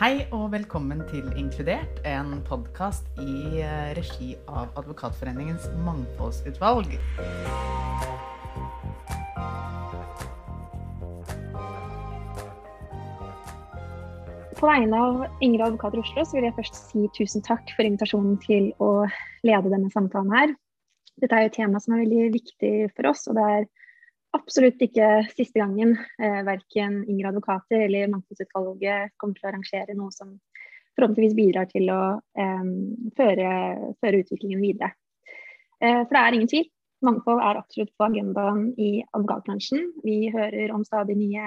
[0.00, 6.94] Hei og velkommen til Inkludert, en podkast i eh, regi av Advokatforeningens mangfoldsutvalg.
[14.56, 18.40] På vegne av Ingrid Advokater Oslo så vil jeg først si tusen takk for invitasjonen
[18.40, 19.04] til å
[19.44, 20.56] lede denne samtalen her.
[21.20, 23.68] Dette er jo et tema som er veldig viktig for oss, og det er
[24.36, 30.14] absolutt ikke siste gangen eh, verken Inger advokater eller Mangfoldsutvalget kommer til å arrangere noe
[30.14, 30.36] som
[30.98, 32.02] forhåpentligvis bidrar til å
[32.38, 32.66] eh,
[33.18, 33.50] føre,
[34.02, 34.92] føre, utviklingen videre.
[35.80, 36.68] Eh, for det er ingen tvil.
[37.06, 39.86] Mangfold er absolutt på agendaen i advokatbransjen.
[40.04, 41.46] Vi hører om stadig nye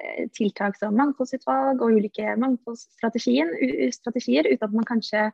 [0.00, 3.52] eh, tiltak som mangfoldsutvalg og ulike mangfoldsstrategier,
[4.48, 5.28] uten at man kanskje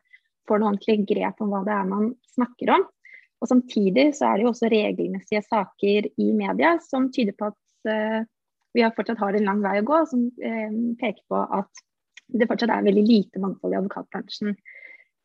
[0.45, 2.85] får noe ordentlig grep om hva det er man snakker om.
[3.43, 7.91] Og Samtidig så er det jo også regelmessige saker i media som tyder på at
[7.91, 8.23] uh,
[8.75, 11.85] vi fortsatt har en lang vei å gå, som uh, peker på at
[12.33, 14.55] det fortsatt er veldig lite mangfold i advokatbransjen.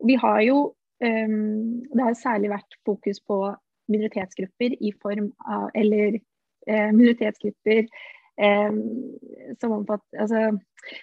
[0.07, 0.59] Vi har jo,
[1.05, 3.43] um, Det har særlig vært fokus på
[3.91, 7.87] minoritetsgrupper i form av Eller uh, minoritetsgrupper
[8.41, 8.81] um,
[9.61, 10.43] som omfatter altså,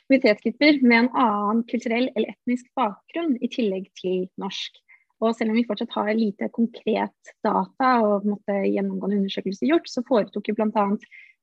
[0.10, 4.80] minoritetsgrupper med en annen kulturell eller etnisk bakgrunn i tillegg til norsk.
[5.24, 10.04] Og selv om vi fortsatt har lite konkret data og måte, gjennomgående undersøkelser gjort, så
[10.06, 10.86] foretok jo bl.a.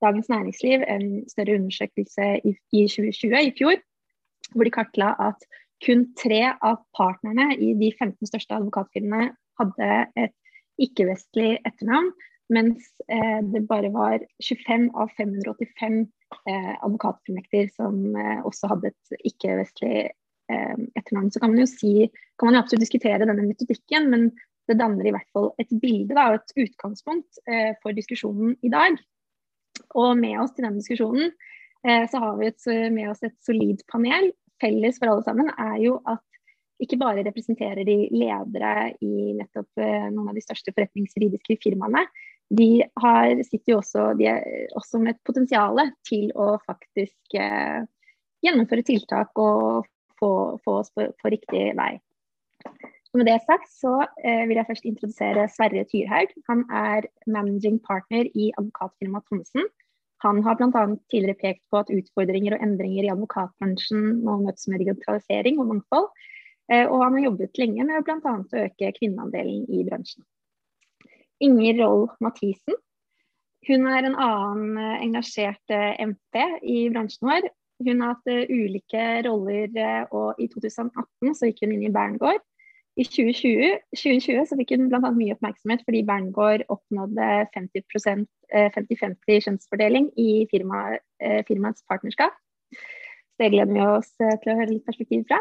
[0.04, 3.80] Dagens Næringsliv en større undersøkelse i, i 2020, i fjor,
[4.54, 5.46] hvor de kartla at
[5.84, 10.34] kun tre av partnerne i de 15 største advokatfirmaene hadde et
[10.82, 12.10] ikke-vestlig etternavn,
[12.52, 16.00] mens eh, det bare var 25 av 585
[16.50, 20.10] eh, advokatfullmekter som eh, også hadde et ikke-vestlig
[20.50, 21.30] etternavn.
[21.32, 24.28] Så kan man jo si, kan man jo absolutt diskutere denne metodikken, men
[24.68, 28.96] det danner i hvert fall et bilde og et utgangspunkt eh, for diskusjonen i dag.
[29.98, 31.32] Og med oss til denne diskusjonen
[31.84, 34.30] eh, så har vi et, med oss et solid panel.
[34.62, 36.22] Felles for alle sammen er jo at
[36.82, 42.02] ikke bare representerer de ledere i nettopp noen av de største forretningsjuridiske firmaene.
[42.50, 44.42] De har, sitter jo også, de er
[44.76, 47.86] også med et potensial til å faktisk eh,
[48.44, 49.86] gjennomføre tiltak og
[50.24, 51.92] få, få oss på, på, riktig vei.
[53.12, 53.92] Og med det sagt så
[54.24, 56.32] eh, vil jeg først introdusere Sverre Tyrhaug.
[56.48, 59.68] Han er managing partner i advokatfirmaet Thommessen.
[60.24, 60.84] Han har bl.a.
[61.12, 66.08] tidligere pekt på at utfordringer og endringer i advokatbransjen må møtes med digitalisering og mangfold.
[66.72, 68.34] Eh, og han har jobbet lenge med bl.a.
[68.40, 70.24] å øke kvinneandelen i bransjen.
[71.44, 72.80] Inger Roll Mathisen.
[73.68, 77.48] Hun er en annen eh, engasjert eh, MP i bransjen vår,
[77.82, 81.94] hun har hatt uh, ulike roller, uh, og i 2018 så gikk hun inn i
[81.94, 82.42] Berngård.
[82.94, 85.10] I 2020, 2020 så fikk hun bl.a.
[85.16, 91.00] mye oppmerksomhet fordi Berngård oppnådde 50-50 uh, kjønnsfordeling i firma,
[91.48, 92.36] firmaets partnerskap.
[92.70, 95.40] Så det gleder vi oss til å høre litt perspektiv fra.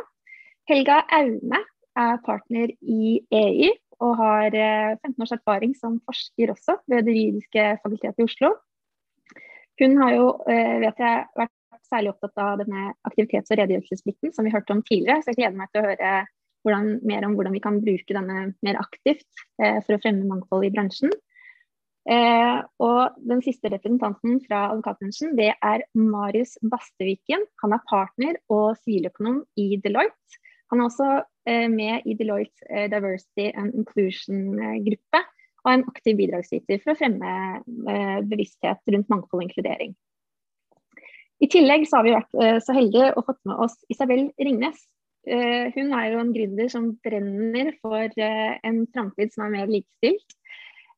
[0.66, 1.62] Helga Aune
[2.00, 3.70] er partner i EY
[4.02, 8.56] og har 15 års erfaring som forsker også ved Det juridiske fakultetet i Oslo.
[9.78, 11.54] Hun har jo, vet jeg, vært
[11.94, 15.22] særlig opptatt av denne aktivitets- og redegjørelsesplikten som vi hørte om tidligere.
[15.22, 16.14] Så jeg gleder meg til å høre
[16.64, 20.68] hvordan, mer om hvordan vi kan bruke denne mer aktivt eh, for å fremme mangfold
[20.68, 21.14] i bransjen.
[22.04, 27.46] Eh, og den siste representanten fra advokatbransjen det er Marius Basteviken.
[27.64, 30.42] Han er partner og siviløkonom i Deloitte.
[30.74, 31.10] Han er også
[31.48, 35.32] eh, med i Deloitte eh, Diversity and Inclusion-gruppe eh,
[35.64, 37.36] og er en aktiv bidragsyter for å fremme
[37.88, 39.94] eh, bevissthet rundt mangfold og inkludering.
[41.42, 44.80] I tillegg så har vi vært uh, så heldige og fått med oss Isabel Ringnes.
[45.28, 49.72] Uh, hun er jo en gründer som brenner for uh, en framtid som er mer
[49.72, 50.40] likestilt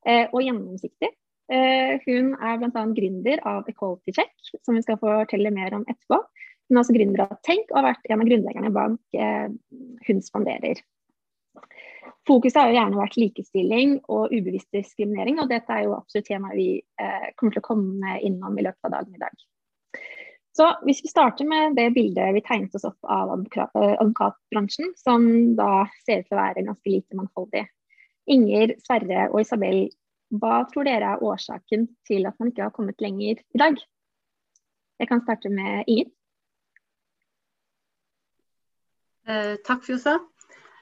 [0.05, 1.07] og gjennomsiktig.
[1.49, 2.81] hun er bl.a.
[2.93, 6.19] gründer av Equality Check, som vi skal fortelle mer om etterpå.
[6.69, 9.17] Hun er også gründer av Tenk og har vært en av grunnleggerne bak
[10.05, 10.83] Hun spanderer.
[12.29, 16.61] Fokuset har jo gjerne vært likestilling og ubevisst diskriminering, og dette er jo absolutt temaet
[16.61, 16.69] vi
[17.33, 19.45] kommer til å komme innom i løpet av dagen i dag.
[20.55, 25.25] Så hvis vi starter med det bildet vi tegnet oss opp av eh, advokatbransjen, som
[25.57, 27.65] da ser ut til å være ganske lite mangfoldig.
[28.31, 29.89] Inger, Sverre og Isabel,
[30.33, 33.81] hva tror dere er årsaken til at man ikke har kommet lenger i dag?
[34.99, 36.07] Jeg kan starte med Inger.
[39.27, 40.19] Eh, takk, Fjosa.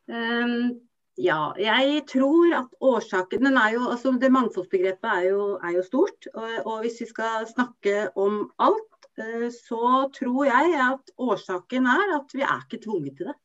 [0.05, 0.83] Um,
[1.17, 6.29] ja, jeg tror at årsaken er jo, altså Det mangfoldsbegrepet er jo, er jo stort.
[6.33, 12.13] Og, og, hvis vi skal snakke om alt, Eh, så tror jeg at årsaken er
[12.17, 13.35] at vi er ikke tvunget til det.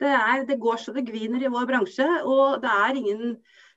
[0.00, 3.36] Det, er, det går så det griner i vår bransje, og det er, ingen,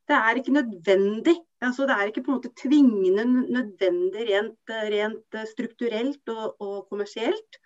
[0.09, 1.38] det er ikke nødvendig.
[1.63, 3.24] Altså, det er ikke på en måte tvingende
[3.56, 7.62] nødvendig rent, rent strukturelt og, og kommersielt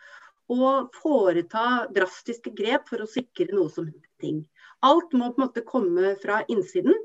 [0.53, 3.89] å foreta drastiske grep for å sikre noe som
[4.21, 4.43] ting.
[4.83, 6.95] Alt må på en måte komme fra innsiden.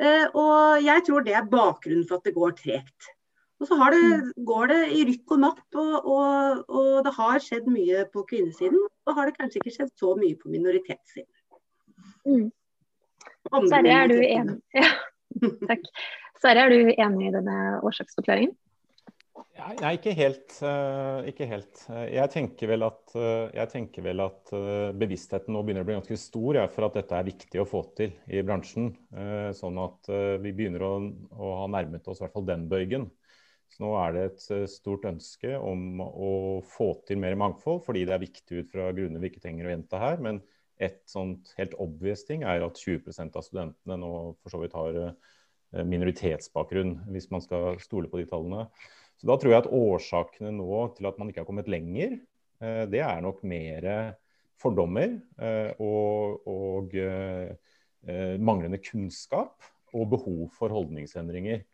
[0.00, 3.10] Eh, og jeg tror det er bakgrunnen for at det går tregt.
[3.60, 4.44] Og så det, mm.
[4.48, 8.80] går det i rykk og napp, og, og, og, det har skjedd mye på kvinnesiden.
[9.06, 11.28] Og har det kanskje ikke skjedd så mye på minoritetssiden.
[12.24, 12.48] Mm.
[13.68, 14.56] Sverre, er du enig?
[14.76, 14.88] Ja,
[15.68, 15.84] takk.
[16.40, 18.56] Sverre, er du enig i denne årsaksforklaringen?
[19.80, 20.54] Nei, ikke helt.
[20.64, 21.82] Uh, ikke helt.
[22.10, 26.18] Jeg tenker vel at, uh, tenker vel at uh, bevisstheten nå begynner å bli ganske
[26.20, 28.92] stor ja, for at dette er viktig å få til i bransjen.
[29.56, 30.10] Sånn at
[30.42, 30.92] vi begynner å,
[31.36, 33.08] å, ha nærmet oss i hvert fall den bøygen.
[33.70, 36.30] Så nå er det et stort ønske om å
[36.66, 39.74] få til mer mangfold, fordi det er viktig ut fra grunner vi ikke trenger å
[39.74, 40.22] gjenta her.
[40.24, 40.40] Men
[40.82, 45.12] et sånt helt obvious ting er at 20 av studentene nå for så vidt har
[45.86, 48.64] minoritetsbakgrunn, hvis man skal stole på de tallene.
[49.20, 52.16] Så da tror jeg at årsakene nå til at man ikke har kommet lenger,
[52.64, 53.90] eh, det er nok mer
[54.60, 57.52] fordommer eh, og, og eh,
[58.40, 59.60] manglende kunnskap
[59.92, 61.66] og behov for holdningsendringer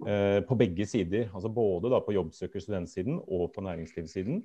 [0.00, 1.26] på begge sider.
[1.36, 4.38] Altså både på jobbsøker- studentsiden og på næringslivssiden.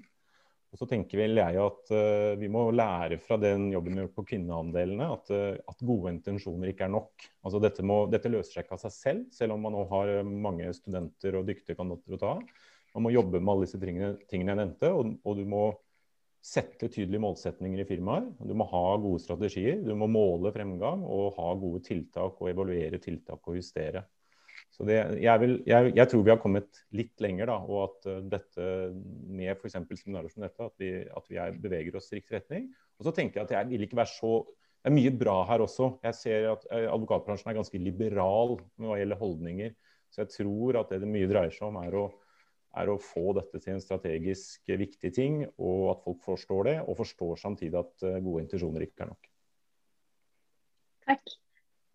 [0.75, 4.09] Og så tenker vel jeg at uh, vi må lære fra den jobben vi har
[4.09, 7.27] gjort på kvinneandelene, at, uh, at, gode intensjoner ikke er nok.
[7.47, 10.11] Altså dette, må, dette, løser seg ikke av seg selv, selv om man nå har
[10.17, 12.33] uh, mange studenter og dyktige kandidater å ta.
[12.91, 15.63] Man må jobbe med alle disse tingene, tingene jeg nevnte, og, og, du må
[16.43, 18.27] sette tydelige målsetninger i firmaer.
[18.43, 22.99] Du må ha gode strategier, du må måle fremgang og ha gode tiltak og evaluere
[22.99, 24.03] tiltak og justere.
[24.75, 28.07] Så det, jeg, vil, jeg, jeg, tror vi har kommet litt lenger, da, og at
[28.11, 28.65] uh, dette
[29.31, 29.77] med f.eks.
[30.01, 32.67] seminarer som dette, at vi, at vi er, beveger oss i riktig retning.
[32.99, 34.35] Og så tenker jeg at jeg vil ikke være så
[34.85, 35.87] Det er mye bra her også.
[36.03, 39.71] Jeg ser at uh, advokatbransjen er ganske liberal med hva gjelder holdninger.
[40.11, 42.03] Så jeg tror at det det mye dreier seg om, er å,
[42.75, 46.99] er å få dette til en strategisk viktig ting, og at folk forstår det, og
[46.99, 49.31] forstår samtidig at uh, gode intensjoner ikke er nok.
[51.07, 51.35] Takk.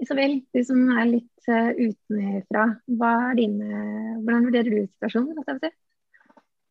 [0.01, 5.71] Isabel, du som er litt uh, utenfra, hvordan vurderer du situasjonen?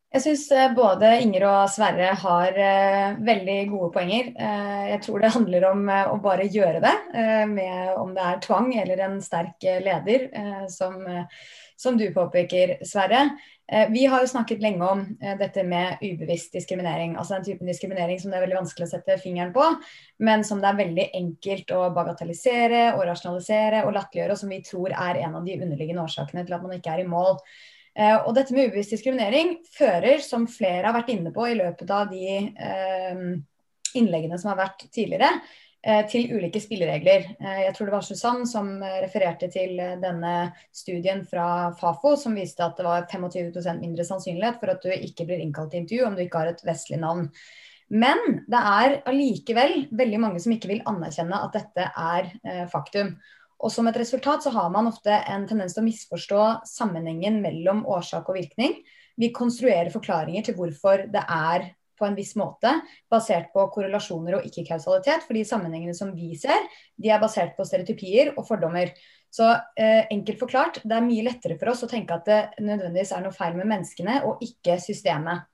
[0.10, 4.32] Jeg, syns eh, både Inger og Sverre har uh, veldig gode poenger.
[4.40, 6.94] Uh, jeg tror det handler om uh, å bare gjøre det,
[7.52, 10.26] med om det er tvang eller en sterk leder,
[10.72, 10.98] som,
[11.78, 13.22] som, du påpeker, Sverre.
[13.94, 17.14] Vi har jo snakket lenge om dette med ubevisst diskriminering.
[17.14, 19.66] Altså den typen diskriminering som det er veldig vanskelig å sette fingeren på,
[20.26, 24.64] men som det er veldig enkelt å bagatellisere og rasjonalisere og latterliggjøre, og som vi
[24.66, 27.38] tror er en av de underliggende årsakene til at man ikke er i mål.
[28.00, 31.90] Eh, og dette med ubevisst diskriminering fører, som flere har vært inne på i løpet
[31.92, 33.24] av de eh,
[34.00, 35.34] innleggene som har vært tidligere,
[35.84, 37.28] eh, til ulike spilleregler.
[37.66, 38.72] Jeg tror det var Susann som
[39.04, 40.36] refererte til denne
[40.72, 45.28] studien fra Fafo som viste at det var 25% mindre sannsynlighet for at du ikke
[45.28, 47.28] blir innkalt til intervju om du ikke har et vestlig navn.
[47.90, 53.16] Men det er allikevel veldig mange som ikke vil anerkjenne at dette er faktum.
[53.60, 57.84] Og som et resultat så har man ofte en tendens til å misforstå sammenhengen mellom
[57.92, 58.78] årsak og virkning.
[59.20, 62.72] Vi konstruerer forklaringer til hvorfor det er på en viss måte,
[63.12, 65.26] basert på korrelasjoner og ikke kausalitet.
[65.28, 66.64] For de sammenhengene som vi ser,
[66.96, 68.94] de er basert på stereotypier og fordommer.
[69.30, 73.12] Så eh, enkelt forklart, det er mye lettere for oss å tenke at det nødvendigvis
[73.14, 75.46] er noe feil med menneskene og ikke systemet.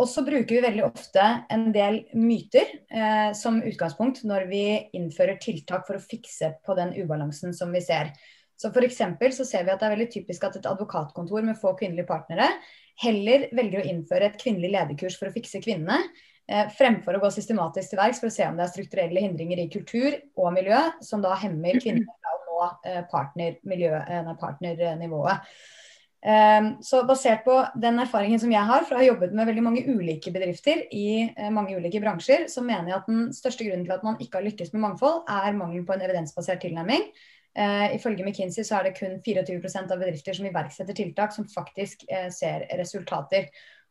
[0.00, 4.64] Og så bruker vi veldig ofte en del myter eh, som utgangspunkt når vi
[4.96, 8.14] innfører tiltak for å fikse på den ubalansen som vi ser.
[8.60, 11.74] Så for så ser vi at det er veldig typisk at et advokatkontor med få
[11.76, 12.48] kvinnelige partnere
[13.00, 16.00] heller velger å innføre et kvinnelig lederkurs for å fikse kvinnene,
[16.48, 19.62] eh, fremfor å gå systematisk til verks for å se om det er strukturelle hindringer
[19.62, 23.56] i kultur og miljø som da hemmer kvinner fra å nå eh, partner,
[24.40, 25.52] partnernivået.
[26.20, 29.64] Ehm, så basert på den erfaringen som jeg har fra å ha jobbet med veldig
[29.64, 33.86] mange ulike bedrifter i eh, mange ulike bransjer, så mener jeg at den største grunnen
[33.86, 37.08] til at man ikke har lykkes med mangfold, er mangel på en evidensbasert tilnærming.
[37.50, 42.04] Uh, ifølge McKinsey så er det kun 24% av bedrifter som iverksetter tiltak som faktisk
[42.06, 43.48] uh, ser resultater.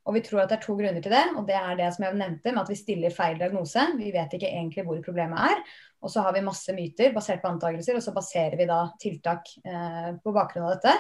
[0.08, 1.26] Og Vi tror at det er to grunner til det.
[1.36, 3.84] og Det er det som jeg nevnte med at vi stiller feil diagnose.
[4.00, 5.60] Vi vet ikke egentlig hvor problemet er.
[6.00, 9.52] Og så har vi masse myter basert på antakelser, og så baserer vi da tiltak
[9.68, 10.96] uh, på bakgrunn av dette.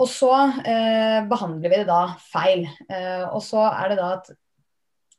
[0.00, 0.32] Og så
[0.64, 2.64] eh, behandler vi det da feil.
[2.88, 4.30] Eh, og så er det da at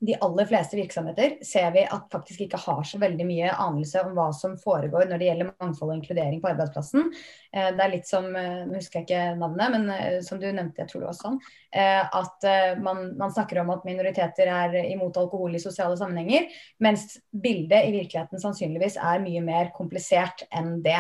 [0.02, 4.16] de aller fleste virksomheter ser vi at faktisk ikke har så veldig mye anelse om
[4.18, 7.12] hva som foregår når det gjelder mangfold og inkludering på arbeidsplassen.
[7.54, 10.48] Eh, det er litt som eh, nå husker jeg ikke navnet, men eh, som du
[10.48, 11.38] nevnte, jeg tror det var sånn,
[11.72, 12.44] at
[12.84, 16.50] man, man snakker om at minoriteter er imot alkohol i sosiale sammenhenger,
[16.84, 21.00] mens bildet i virkeligheten sannsynligvis er mye mer komplisert enn det.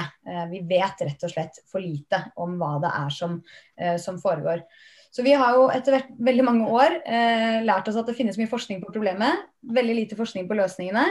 [0.53, 3.35] Vi vet rett og slett for lite om hva det er som,
[3.99, 4.63] som foregår.
[5.11, 8.49] Så vi har jo etter veldig mange år eh, lært oss at det finnes mye
[8.51, 11.03] forskning på problemet, veldig lite forskning på løsningene.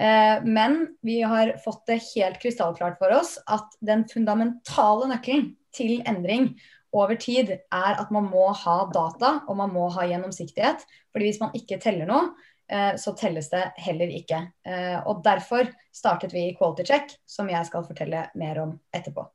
[0.00, 5.98] Eh, men vi har fått det helt krystallklart for oss at den fundamentale nøkkelen til
[6.08, 6.52] endring
[6.96, 10.86] over tid er at man må ha data og man må ha gjennomsiktighet.
[11.12, 12.30] fordi hvis man ikke teller noe,
[12.70, 14.44] eh, så telles det heller ikke.
[14.66, 19.26] Eh, og derfor startet vi Quality Check, som jeg skal fortelle mer om etterpå.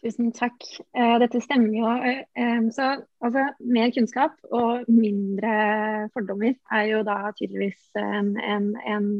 [0.00, 0.64] Tusen takk.
[0.96, 1.90] Eh, dette stemmer jo.
[2.32, 9.10] Eh, så altså, mer kunnskap og mindre fordommer er jo da tydeligvis en, en, en,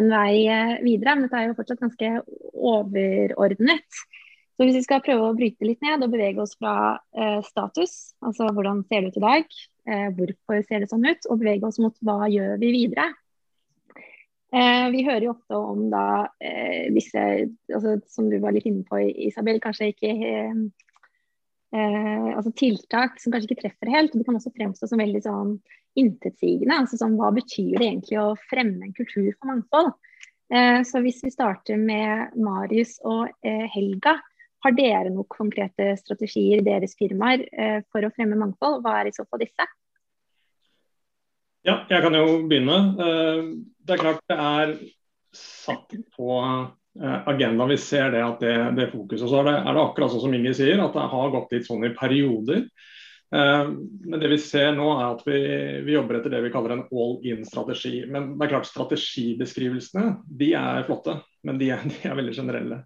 [0.00, 0.32] en vei
[0.86, 1.14] videre.
[1.14, 2.14] Men dette er jo fortsatt ganske
[2.56, 4.02] overordnet.
[4.60, 7.94] Så hvis vi skal prøve å bryte litt ned og bevege oss fra eh, status,
[8.20, 9.54] altså hvordan ser det ut i dag,
[9.88, 13.06] eh, hvorfor ser det sånn ut, og bevege oss mot hva gjør vi videre,
[14.50, 17.22] Eh, vi hører jo ofte om da eh, disse,
[17.70, 20.56] altså, som du var litt inne på Isabel, kanskje ikke eh,
[21.76, 24.16] eh, altså tiltak som kanskje ikke treffer helt.
[24.16, 25.54] Det kan også fremstå som veldig sånn
[26.00, 26.80] intetsigende.
[26.82, 29.92] altså sånn, Hva betyr det egentlig å fremme en kultur for mangfold?
[30.50, 34.18] Eh, så hvis vi starter med Marius og eh, Helga,
[34.66, 37.46] har dere noen konkrete strategier i deres firmaer
[37.88, 38.82] for å fremme mangfold?
[38.84, 39.64] Hva er i så fall disse?
[41.66, 42.76] Ja, jeg kan jo begynne.
[43.04, 43.40] Eh,
[43.84, 44.76] det er klart det er
[45.36, 47.68] satt på eh, agendaen.
[47.74, 49.28] Vi ser det at det, det fokuset.
[49.28, 51.68] Så er det, er det akkurat sånn som Inger sier, at det har gått litt
[51.68, 52.64] sånn i perioder.
[53.36, 53.68] Eh,
[54.08, 55.38] men det vi ser nå er at vi,
[55.84, 58.06] vi jobber etter det vi kaller en all in-strategi.
[58.08, 62.84] Men det er klart strategibeskrivelsene de er flotte, men de er, de er veldig generelle.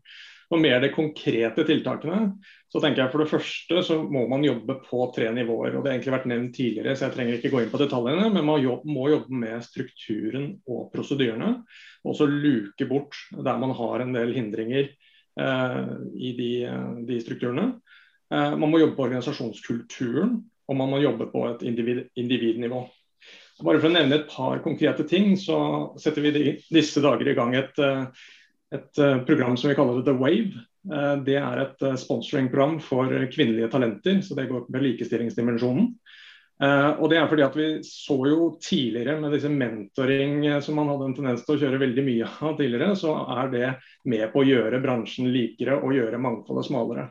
[0.55, 2.37] Og mer de konkrete tiltakene,
[2.71, 5.75] så tenker jeg for det første så må man jobbe på tre nivåer.
[5.75, 8.29] og Det har egentlig vært nevnt tidligere, så jeg trenger ikke gå inn på detaljene.
[8.31, 11.57] Men man må jobbe med strukturen og prosedyrene.
[12.07, 15.81] Og så luke bort der man har en del hindringer eh,
[16.15, 16.51] i de,
[17.09, 17.73] de strukturene.
[18.31, 22.85] Eh, man må jobbe på organisasjonskulturen, og man må jobbe på et individ, individnivå.
[23.65, 25.59] Bare for å nevne et par konkrete ting, så
[26.01, 28.09] setter vi de, disse dager i gang et uh,
[28.73, 30.65] et eh, program som vi kaller The Wave.
[30.93, 35.91] Eh, det er et eh, sponsoringprogram for kvinnelige talenter, så det går med likestillingsdimensjonen.
[36.65, 41.09] Og det er fordi at Vi så jo tidligere med disse mentoring som man hadde
[41.09, 43.71] en tendens til å kjøre veldig mye av tidligere, så er det
[44.07, 47.09] med på å gjøre bransjen likere og gjøre mangfoldet smalere.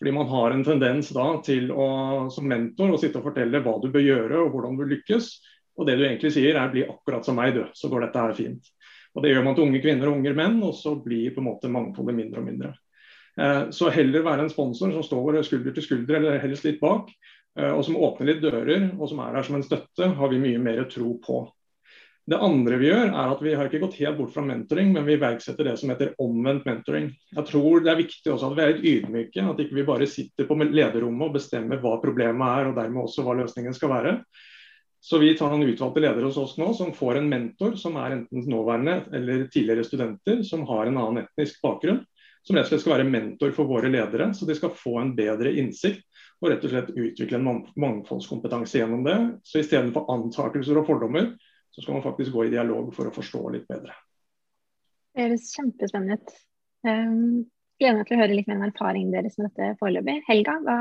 [0.00, 3.76] Fordi Man har en tendens da til å som mentor å sitte og fortelle hva
[3.84, 5.28] du bør gjøre og hvordan du lykkes.
[5.76, 8.36] Og det du egentlig sier er bli akkurat som meg, du, så går dette her
[8.40, 8.72] fint.
[9.16, 11.48] Og Det gjør man til unge kvinner og unge menn, og så blir på en
[11.48, 12.74] måte mangfoldet mindre og mindre.
[13.40, 17.08] Eh, så heller være en sponsor som står skulder til skulder, eller helst litt bak,
[17.58, 20.42] eh, og som åpner litt dører, og som er der som en støtte, har vi
[20.42, 21.46] mye mer tro på.
[22.26, 25.04] Det andre vi gjør, er at vi har ikke gått helt bort fra mentoring, men
[25.06, 27.12] vi iverksetter det som heter omvendt mentoring.
[27.36, 30.08] Jeg tror det er viktig også at vi er litt ydmyke, at ikke vi bare
[30.10, 34.16] sitter på lederrommet og bestemmer hva problemet er, og dermed også hva løsningen skal være.
[35.06, 38.16] Så vi tar noen utvalgte ledere hos oss nå som får en mentor som er
[38.16, 42.00] enten nåværende eller tidligere studenter som har en annen etnisk bakgrunn.
[42.42, 45.14] Som rett og slett skal være mentor for våre ledere, så de skal få en
[45.14, 46.02] bedre innsikt
[46.42, 49.16] og rett og slett utvikle en mangfoldskompetanse gjennom det.
[49.46, 51.30] Så istedenfor antakelser og fordommer,
[51.70, 53.94] så skal man faktisk gå i dialog for å forstå litt bedre.
[55.14, 56.38] Det høres kjempespennende ut.
[56.86, 57.44] Um,
[57.78, 60.24] gleder meg til å høre litt mer om erfaringen deres med dette foreløpig.
[60.26, 60.80] Helga, hva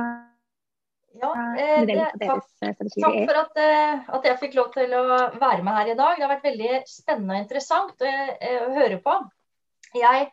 [1.22, 5.03] ja, eh, det, takk, eh, takk, for at, eh, at, jeg fikk lov til å
[5.39, 6.17] være med her i dag.
[6.17, 8.12] Det har vært veldig spennende og interessant å,
[8.50, 9.15] å høre på.
[9.95, 10.27] Jeg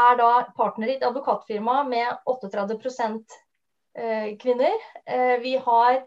[0.00, 3.38] er da partner i et advokatfirma med 38%
[4.38, 4.76] kvinner.
[5.42, 6.02] Vi har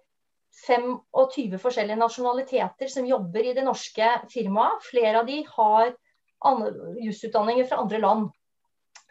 [0.63, 4.86] 25 forskjellige nasjonaliteter som jobber i det norske firmaet.
[4.88, 5.91] Flere av de har
[7.01, 8.29] jusutdanninger fra andre land.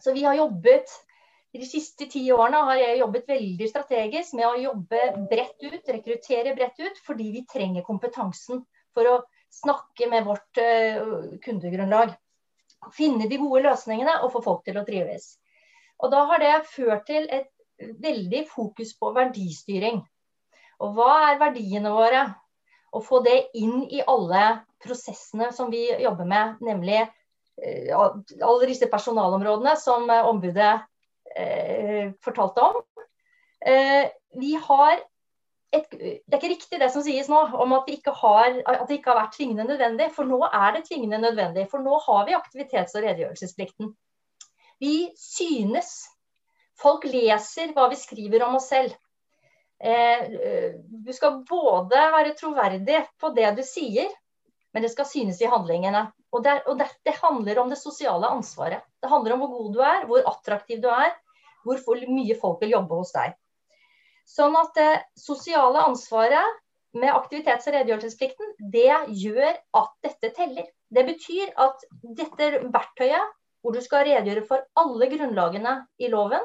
[0.00, 0.94] Så vi har jobbet
[1.52, 5.90] i de siste ti årene har jeg jobbet veldig strategisk med å jobbe bredt ut,
[5.97, 8.62] rekruttere bredt ut, fordi vi trenger kompetansen
[8.97, 9.16] for å
[9.52, 12.14] snakke med vårt uh, kundegrunnlag.
[12.97, 15.35] Finne de gode løsningene og få folk til å trives.
[16.00, 17.50] Og Da har det ført til et
[18.00, 20.00] veldig fokus på verdistyring.
[20.82, 22.23] Og hva er verdiene våre?
[22.92, 28.09] Å få det inn i alle prosessene som vi jobber med, nemlig uh,
[28.40, 30.88] alle disse personalområdene som uh, ombudet eh,
[32.24, 32.82] fortalte om.
[33.66, 34.10] Eh,
[34.40, 35.00] vi har
[35.72, 37.88] et, det er ikke riktig det som sies nå om at,
[38.20, 40.08] har, at, det ikke har vært tvingende nødvendig.
[40.16, 41.68] For nå er det tvingende nødvendig.
[41.70, 43.94] For nå har vi aktivitets- og redegjørelsesplikten.
[44.82, 45.94] Vi synes.
[46.82, 48.94] Folk leser hva vi skriver om oss selv.
[49.82, 50.28] Eh,
[51.04, 54.10] du skal både være troverdig på det du sier,
[54.72, 56.08] men det skal synes i handlingene.
[56.32, 58.84] Og, det, og det, det handler om det sosiale ansvaret.
[59.02, 61.12] Det handler om hvor god du er, hvor attraktiv du er,
[61.64, 63.36] hvor mye folk vil jobbe hos deg.
[64.28, 66.60] Sånn at det sosiale ansvaret
[66.96, 68.88] med aktivitets- og redegjørelsesplikten, det
[69.22, 70.66] gjør at dette teller.
[70.92, 76.42] Det betyr at dette verktøyet, hvor du skal redegjøre for alle grunnlagene i loven,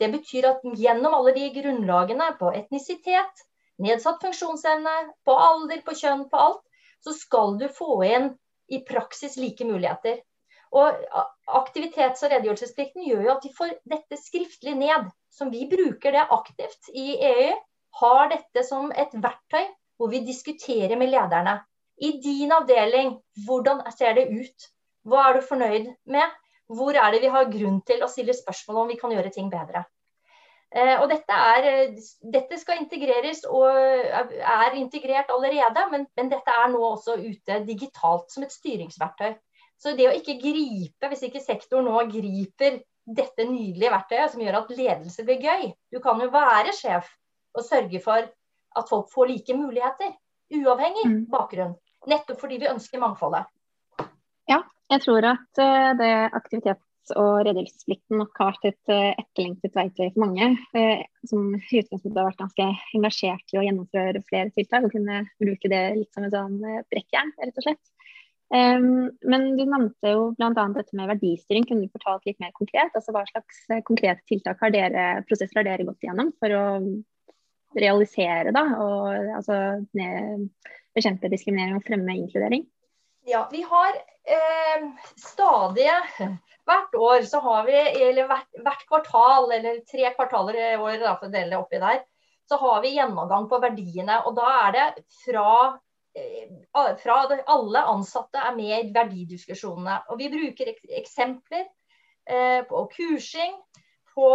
[0.00, 3.42] det betyr at gjennom alle de grunnlagene på etnisitet,
[3.82, 4.94] nedsatt funksjonsevne,
[5.26, 6.62] på alder, på kjønn, på alt,
[7.04, 8.32] så skal du få inn
[8.72, 10.20] i praksis like muligheter.
[10.72, 11.04] Og
[11.52, 15.10] Aktivitets- og redegjørelsesplikten gjør jo at de får dette skriftlig ned.
[15.32, 17.52] Som vi bruker det aktivt i EU.
[18.00, 19.66] Har dette som et verktøy
[20.00, 21.58] hvor vi diskuterer med lederne.
[22.02, 24.68] I din avdeling, hvordan ser det ut?
[25.06, 26.38] Hva er du fornøyd med?
[26.72, 29.50] Hvor er det vi har grunn til å stille spørsmål om vi kan gjøre ting
[29.52, 29.84] bedre?
[30.72, 36.54] Eh, og dette, er, eh, dette, skal integreres og er integrert allerede, men, men, dette
[36.62, 39.34] er nå også ute digitalt som et styringsverktøy.
[39.82, 44.60] Så det å ikke gripe, hvis ikke sektoren nå griper dette nydelige verktøyet som gjør
[44.60, 47.08] at ledelse blir gøy Du kan jo være sjef
[47.58, 48.28] og sørge for
[48.78, 50.14] at folk får like muligheter,
[50.54, 51.18] uavhengig mm.
[51.32, 51.74] bakgrunn.
[52.08, 53.44] Nettopp fordi vi ønsker mangfoldet.
[54.48, 59.74] Ja, jeg tror at eh, det aktivitets- og redningsplikten nok har vært et eh, etterlengtet
[59.76, 62.68] verktøy for mange, eh, som i utgangspunktet har vært ganske
[62.98, 66.60] engasjert i å gjennomføre flere tiltak og kunne bruke det litt som et sånn
[66.92, 67.92] brekkjern, rett og slett.
[68.52, 70.50] Men du nevnte jo bl.a.
[70.52, 71.64] dette med verdistyring.
[71.64, 72.92] Kunne du fortalt litt mer konkret?
[72.92, 76.66] Altså Hva slags konkrete tiltak har dere, prosesser har dere gått igjennom for å
[77.80, 79.56] realisere da, og altså,
[80.92, 82.68] bekjempe diskriminering og fremme inkludering?
[83.24, 83.88] Ja, vi har
[84.24, 86.02] eh, stadige
[86.66, 91.26] Hvert år så har vi, eller hvert, hvert, kvartal, eller tre kvartaler i år, for
[91.26, 92.04] å dele oppi der,
[92.46, 94.20] så har vi gjennomgang på verdiene.
[94.26, 94.84] Og da er det
[95.24, 95.78] fra,
[96.14, 97.16] eh, fra
[97.56, 99.98] alle ansatte er med i verdidiskusjonene.
[100.10, 100.70] Og vi bruker
[101.02, 103.58] eksempler eh, på kursing,
[104.14, 104.30] på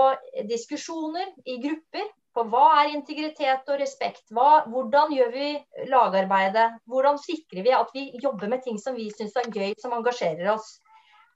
[0.52, 4.28] diskusjoner i grupper på hva er integritet og respekt.
[4.34, 5.48] Hva, hvordan gjør vi
[5.90, 6.68] lagarbeidet?
[6.90, 10.52] Hvordan sikrer vi at vi jobber med ting som vi syns er gøy, som engasjerer
[10.54, 10.76] oss?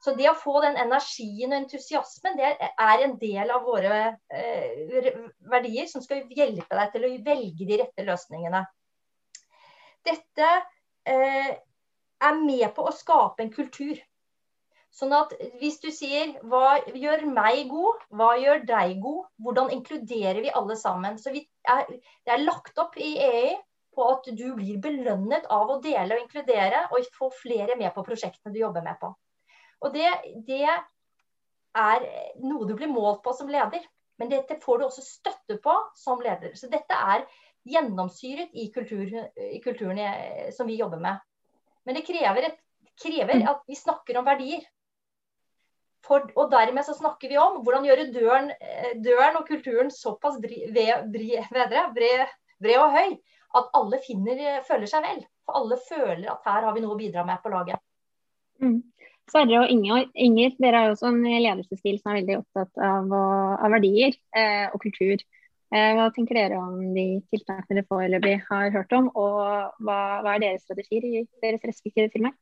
[0.01, 3.97] Så det å få den energien og entusiasmen, det er en del av våre
[4.33, 5.09] eh,
[5.51, 8.63] verdier som skal hjelpe deg til å velge de rette løsningene.
[10.05, 10.47] Dette
[11.05, 11.51] eh,
[12.21, 13.93] er med på å skape en kultur.
[14.91, 20.41] Sånn at hvis du sier hva gjør meg god, hva gjør deg god, hvordan inkluderer
[20.43, 21.15] vi alle sammen.
[21.21, 23.53] Så er, det er lagt opp i EU
[23.95, 28.03] på at du blir belønnet av å dele og inkludere, og få flere med på
[28.07, 29.11] prosjektene du jobber med på.
[29.81, 30.11] Og det,
[30.47, 32.05] det er
[32.43, 33.83] noe du blir målt på som leder.
[34.21, 36.53] Men dette får du også støtte på som leder.
[36.59, 37.23] Så dette er
[37.67, 40.01] gjennomsyret i, kultur, i kulturen
[40.53, 41.23] som vi jobber med.
[41.87, 42.59] Men det krever, et,
[43.01, 44.61] krever at vi snakker om verdier.
[46.05, 50.39] For, og dermed så snakker vi om hvordan gjøre døren, eh, døren og kulturen såpass
[50.41, 51.05] bred,
[52.81, 53.11] og høy
[53.59, 55.21] at alle finner, eh, føler seg vel.
[55.45, 57.81] For alle føler at her har vi noe å bidra med på laget.
[58.61, 58.79] Mm.
[59.31, 63.13] Sverre og Inger, Inger, dere har jo også en ledelsesstil som er veldig opptatt av,
[63.13, 65.21] av verdier eh, og kultur.
[65.71, 69.37] Eh, hva tenker dere om de tiltakene dere foreløpig har hørt om, og
[69.79, 72.35] hva, hva, er deres strategier i deres respektive firmaer?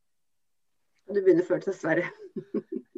[1.10, 1.76] Du begynner før til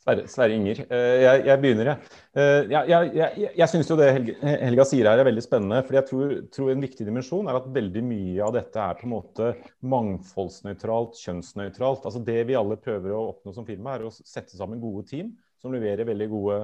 [0.00, 0.24] Sverre.
[0.32, 0.78] Sverre, Inger.
[0.88, 2.20] Eh, jeg, jeg begynner, jeg.
[2.40, 5.82] Eh, jeg, jeg, jeg, syns jo det Helga, Helga, sier her er veldig spennende.
[5.84, 9.04] for jeg tror, tror, en viktig dimensjon er at veldig mye av dette er på
[9.06, 9.52] en måte
[9.92, 12.08] mangfoldsnøytralt, kjønnsnøytralt.
[12.08, 15.34] Altså Det vi alle prøver å oppnå som firma, er å sette sammen gode team
[15.60, 16.60] som leverer veldig gode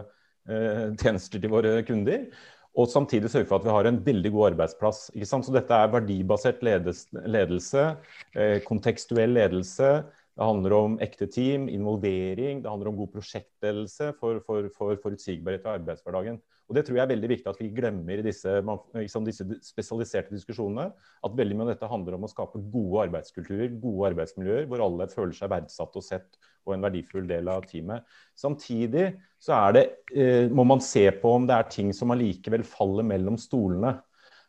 [0.48, 2.30] eh, tjenester til våre kunder.
[2.76, 5.08] Og samtidig sørge for at vi har en veldig god arbeidsplass.
[5.12, 7.90] Så dette er verdibasert ledelse, ledelse
[8.36, 9.98] eh, kontekstuell ledelse
[10.36, 15.64] det handler om ekte team, involvering, det handler om god prosjektledelse for, for, for forutsigbarhet
[15.64, 16.36] i arbeidshverdagen.
[16.66, 18.52] Og Det tror jeg er veldig viktig at vi glemmer i disse,
[18.98, 20.90] liksom disse, spesialiserte diskusjonene.
[21.24, 25.06] At veldig mye av dette handler om å skape gode arbeidskulturer, gode arbeidsmiljøer, hvor alle
[25.12, 28.04] føler seg verdsatt og sett og en verdifull del av teamet.
[28.36, 33.06] Samtidig så det, eh, må man se på om det er ting som allikevel faller
[33.06, 34.00] mellom stolene.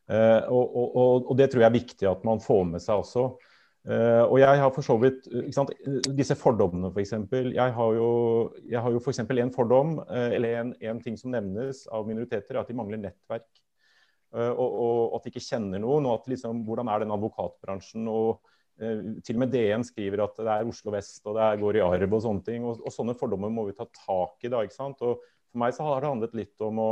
[0.10, 3.04] Eh, og, og, og, og, det tror jeg er viktig at man får med seg
[3.04, 3.30] også.
[3.88, 5.70] Uh, og jeg har for så vidt sant,
[6.18, 7.14] Disse fordommene, f.eks.
[7.32, 8.10] For jeg har jo,
[8.68, 9.22] jeg har jo f.eks.
[9.24, 13.00] En fordom, uh, eller en, en, ting som nevnes av minoriteter, er at de mangler
[13.06, 13.48] nettverk.
[14.36, 16.10] Uh, og, og, at de ikke kjenner noen.
[16.10, 18.12] og at liksom, Hvordan er den advokatbransjen?
[18.12, 18.44] og
[18.78, 21.86] Til og med DN skriver at det er Oslo vest og det er, går i
[21.86, 22.68] arv og sånne ting.
[22.68, 24.52] Og, og sånne fordommer må vi ta tak i.
[24.52, 25.00] da, ikke sant?
[25.00, 26.90] Og For meg så har det handlet litt om å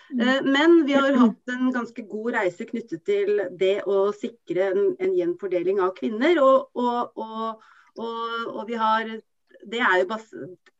[0.09, 0.49] Mm.
[0.49, 5.13] Men vi har hatt en ganske god reise knyttet til det å sikre en, en
[5.13, 6.41] jevn fordeling av kvinner.
[6.41, 7.61] Og, og, og,
[8.01, 9.11] og, vi har
[9.69, 10.25] Det er jo bas,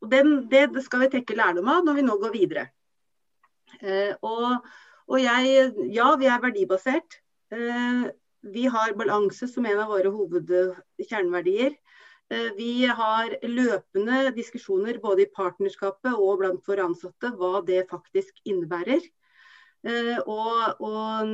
[0.09, 2.65] den, det skal vi trekke lærdom av når vi nå går videre.
[4.25, 4.65] Og
[5.09, 7.19] og jeg, ja, vi er verdibasert.
[7.53, 8.09] Eh,
[8.53, 11.73] vi har balanse som en av våre hovedkjerneverdier.
[12.29, 18.37] Eh, vi har løpende diskusjoner både i partnerskapet og blant våre ansatte hva det faktisk
[18.45, 19.01] innebærer.
[19.87, 21.33] Eh, og, og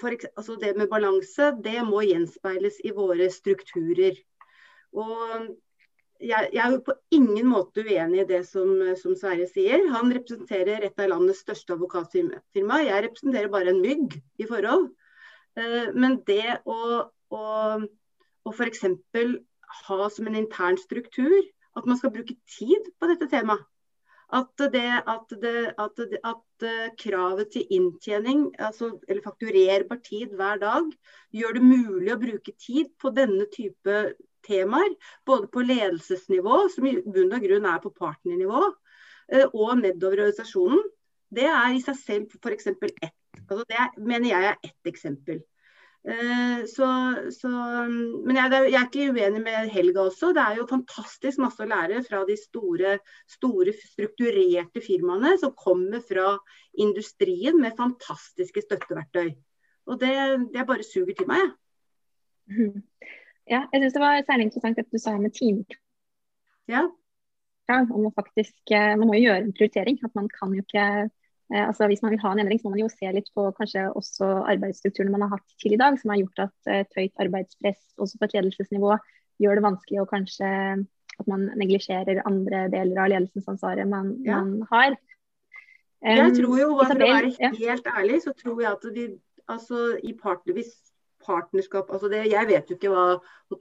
[0.00, 4.18] for, altså det med balanse det må gjenspeiles i våre strukturer.
[4.90, 5.54] Og
[6.18, 9.84] jeg, jeg, er jo på ingen måte uenig i det som, som, Sverre sier.
[9.94, 12.80] Han representerer et av landets største advokatfirma.
[12.84, 14.90] Jeg representerer bare en mygg i forhold.
[15.58, 16.80] Uh, men det å,
[17.34, 17.44] å,
[17.78, 18.84] å f.eks.
[19.86, 21.38] ha som en intern struktur
[21.78, 23.66] at man skal bruke tid på dette temaet.
[24.28, 30.34] At, det, at, det, at, det, at uh, kravet til inntjening, altså, eller fakturerbar tid
[30.36, 30.90] hver dag,
[31.32, 33.94] gjør det mulig å bruke tid på denne type
[34.48, 34.94] temaer.
[35.28, 38.64] Både på ledelsesnivå, som i bunn og grunn er på partnernivå,
[39.32, 40.82] eh, og nedover i organisasjonen.
[41.34, 42.72] Det er i seg selv f.eks.
[42.72, 43.14] ett.
[43.44, 45.44] Altså det er, mener jeg er ett eksempel.
[46.08, 46.86] Uh, så,
[47.34, 47.48] så,
[48.24, 50.30] men jeg, jeg, er ikke uenig med Helga også.
[50.32, 52.94] Det er jo fantastisk masse å lære fra de store,
[53.28, 56.30] store strukturerte firmaene som kommer fra
[56.80, 59.34] industrien med fantastiske støtteverktøy.
[59.88, 60.14] Og det,
[60.54, 61.50] det bare suger til meg.
[62.48, 62.78] Mm.
[63.48, 65.62] Ja, jeg syns det var særlig interessant at du sa med team.
[66.68, 66.86] Ja.
[67.70, 70.00] ja man, faktisk, eh, man må jo gjøre en prioritering.
[70.04, 72.76] at man kan jo ikke eh, altså Hvis man vil ha en endring, så må
[72.76, 76.12] man jo se litt på kanskje også arbeidsstrukturen man har hatt til i dag, som
[76.12, 78.98] har gjort at et høyt arbeidspress også på et ledelsesnivå
[79.38, 80.48] gjør det vanskelig å kanskje
[81.18, 84.38] at man neglisjerer andre deler av ledelsesansvaret man, ja.
[84.42, 84.98] man har.
[85.98, 87.94] Um, jeg tror jo, For å være helt ja.
[87.98, 89.06] ærlig, så tror jeg at vi
[89.50, 90.76] altså, i partner, hvis
[91.28, 93.06] partnerskap altså det, Jeg vet jo ikke hva,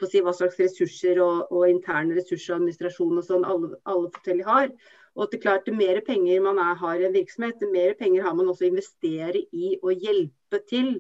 [0.08, 4.72] si, hva slags ressurser og, og, interne ressurser administrasjon og sånn alle, alle forskjellige har.
[5.18, 7.96] Og at det klart, det mer penger man er, har i en virksomhet, det mer
[8.00, 10.92] penger har man også å investere i å hjelpe til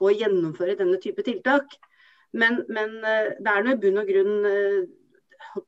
[0.00, 1.76] å gjennomføre denne type tiltak.
[2.32, 4.80] Men, men eh, det er nå i bunn og grunn eh,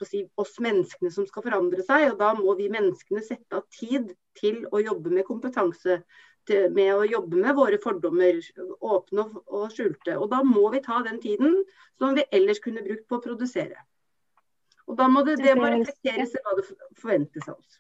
[0.07, 2.11] si, oss menneskene som skal forandre seg.
[2.13, 6.03] Og da må vi menneskene sette av tid til å jobbe med kompetanse
[6.51, 8.41] med å jobbe med våre fordommer,
[8.81, 10.17] åpne og skjulte.
[10.17, 11.61] Og da må vi ta den tiden
[12.01, 13.77] som vi ellers kunne brukt på å produsere.
[14.91, 16.67] Og da må det, det må reflekteres i hva det
[16.99, 17.79] forventes av oss.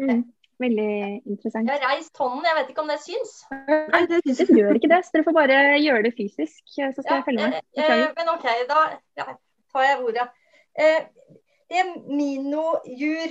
[0.00, 0.24] Mm.
[0.60, 0.88] Veldig
[1.24, 1.70] interessant.
[1.70, 3.30] Jeg har reist hånden, jeg vet ikke om det syns?
[3.48, 4.42] Nei, det, syns.
[4.42, 6.58] det gjør ikke det, så dere får bare gjøre det fysisk.
[6.66, 7.62] Så skal ja, jeg følge med.
[7.78, 8.82] Eh, eh men OK, da
[9.22, 9.26] ja,
[9.72, 10.26] tar jeg ordet.
[10.78, 11.02] Eh,
[11.70, 13.30] det Mino Jur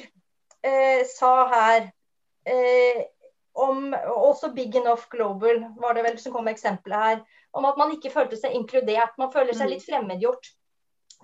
[0.62, 1.90] eh, sa her
[2.46, 3.02] eh,
[3.60, 7.20] om også Big Enough Global var det vel som kom med eksempelet her.
[7.52, 9.18] Om at man ikke følte seg inkludert.
[9.18, 9.74] Man føler seg mm.
[9.74, 10.52] litt fremmedgjort.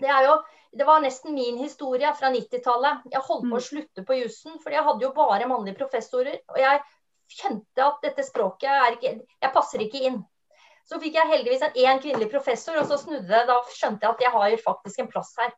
[0.01, 0.35] Det, jo,
[0.75, 3.05] det var nesten min historie fra 90-tallet.
[3.13, 3.67] Jeg holdt på å mm.
[3.69, 6.41] slutte på jussen, for jeg hadde jo bare mannlige professorer.
[6.51, 6.81] Og jeg
[7.31, 10.19] kjente at dette språket ikke Jeg passer ikke inn.
[10.85, 13.45] Så fikk jeg heldigvis en én kvinnelig professor, og så snudde det.
[13.49, 15.53] Da skjønte jeg at jeg har faktisk en plass her.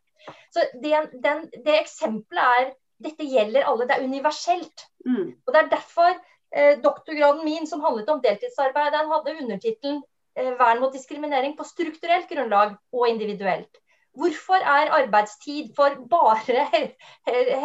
[0.54, 3.84] Så det, den, det eksempelet er Dette gjelder alle.
[3.86, 4.82] Det er universelt.
[5.06, 5.36] Mm.
[5.46, 6.16] Og det er derfor
[6.56, 9.98] Eh, doktorgraden min som handlet om deltidsarbeid, den hadde undertittelen
[10.38, 13.82] eh, 'Vern mot diskriminering på strukturelt grunnlag og individuelt'.
[14.16, 16.64] Hvorfor er arbeidstid for bare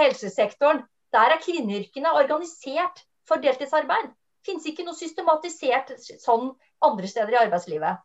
[0.01, 0.83] helsesektoren?
[1.13, 4.11] Der er kvinneyrkene organisert for deltidsarbeid.
[4.43, 6.51] Fins ikke noe systematisert sånn
[6.83, 8.01] andre steder i arbeidslivet.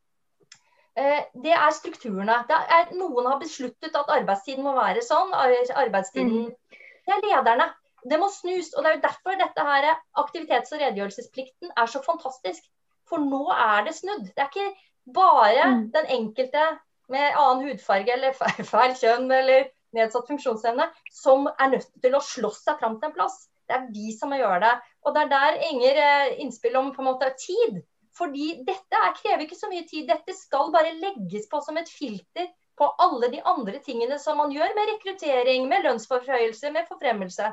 [0.99, 2.41] Eh, det er strukturene.
[2.49, 5.35] Det er, noen har besluttet at arbeidstiden må være sånn.
[5.35, 6.81] arbeidstiden, mm.
[7.07, 7.69] Det er lederne.
[8.09, 8.73] Det må snus.
[8.75, 9.89] og Det er jo derfor dette her
[10.23, 12.63] aktivitets- og redegjørelsesplikten er så fantastisk.
[13.09, 14.27] For nå er det snudd.
[14.35, 14.75] Det er ikke
[15.15, 15.83] bare mm.
[15.95, 16.67] den enkelte
[17.09, 18.35] med annen hudfarge eller
[18.73, 23.17] feil kjønn eller nedsatt funksjonsevne som er nødt til å slåss seg fram til en
[23.17, 23.47] plass.
[23.69, 24.75] Det er vi som må gjøre det.
[25.09, 27.81] Og det er der Enger eh, innspill om på en måte tid.
[28.19, 30.09] Fordi dette er, krever ikke så mye tid.
[30.11, 34.53] Dette skal bare legges på som et filter på alle de andre tingene som man
[34.55, 37.51] gjør med rekruttering, med lønnsforhøyelse, med forfremmelse.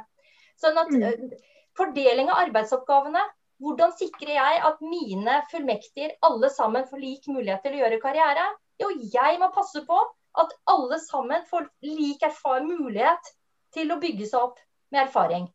[0.62, 1.08] Sånn at mm.
[1.08, 1.39] Eh,
[1.76, 3.24] fordeling av arbeidsoppgavene
[3.63, 8.46] hvordan sikrer jeg at mine fullmektiger alle sammen får lik mulighet til å gjøre karriere?
[8.82, 10.00] Jo, jeg må passe på
[10.44, 12.26] at alle sammen får lik
[12.68, 13.32] mulighet
[13.76, 14.60] til å bygge seg opp
[14.91, 15.48] med erfaring.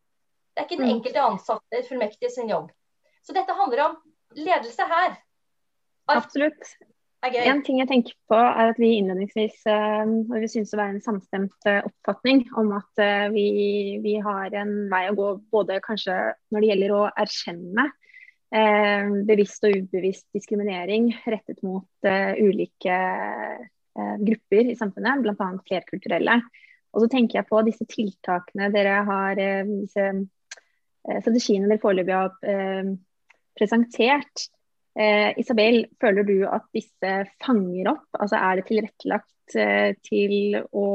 [0.60, 0.96] Det er ikke den mm.
[0.98, 2.66] enkelte ansatte fullmektige sin jobb.
[3.24, 3.94] Så dette handler om
[4.36, 5.14] ledelse her.
[6.12, 6.74] Absolutt.
[7.24, 11.04] En ting jeg tenker på er at vi innledningsvis og vi synes å være en
[11.04, 13.46] samstemt uh, oppfatning om at uh, vi,
[14.04, 16.16] vi, har en vei å gå både kanskje
[16.52, 17.88] når det gjelder å erkjenne
[18.50, 22.08] bevisst og ubevisst diskriminering rettet mot
[22.42, 22.96] ulike
[24.26, 25.46] grupper i samfunnet, bl.a.
[25.68, 26.34] flerkulturelle.
[26.90, 29.38] Og så tenker jeg på disse tiltakene dere har,
[29.70, 30.08] disse
[31.00, 32.90] strategiene dere foreløpig har
[33.58, 34.48] presentert.
[34.98, 37.12] Eh, Isabel, føler du at disse
[37.44, 38.08] fanger opp?
[38.18, 40.86] Altså Er det tilrettelagt eh, til å,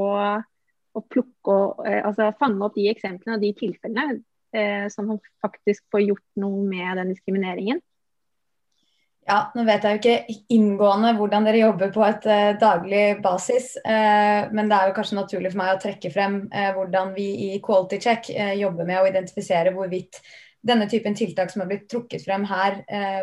[0.95, 4.19] å plukke eh, altså fange opp de eksemplene og de tilfellene
[4.55, 5.13] eh, som
[5.43, 7.81] faktisk får gjort noe med den diskrimineringen?
[9.25, 13.71] Ja, Nå vet jeg jo ikke inngående hvordan dere jobber på et uh, daglig basis,
[13.81, 17.25] uh, men det er jo kanskje naturlig for meg å trekke frem uh, hvordan vi
[17.47, 20.21] i Quality Check jobber med å identifisere hvorvidt
[20.65, 22.79] denne typen tiltak som har blitt trukket frem her,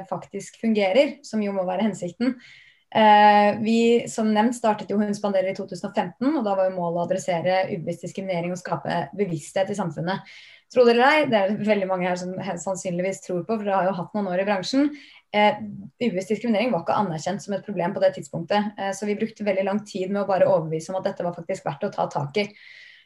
[0.07, 2.37] faktisk fungerer, som jo må være hensikten.
[3.67, 7.07] Vi som nevnt startet jo Hun spanderer i 2015, og da var jo målet å
[7.09, 10.23] adressere ubevisst diskriminering og skape bevissthet i samfunnet.
[10.71, 13.81] Tro det eller det er det veldig mange her som sannsynligvis tror på, for dere
[13.81, 14.87] har jo hatt noen år i bransjen.
[15.33, 15.59] Eh,
[16.03, 18.77] ubevisst diskriminering var ikke anerkjent som et problem på det tidspunktet.
[18.79, 21.37] Eh, så vi brukte veldig lang tid med å bare overbevise om at dette var
[21.37, 22.47] faktisk verdt å ta tak i.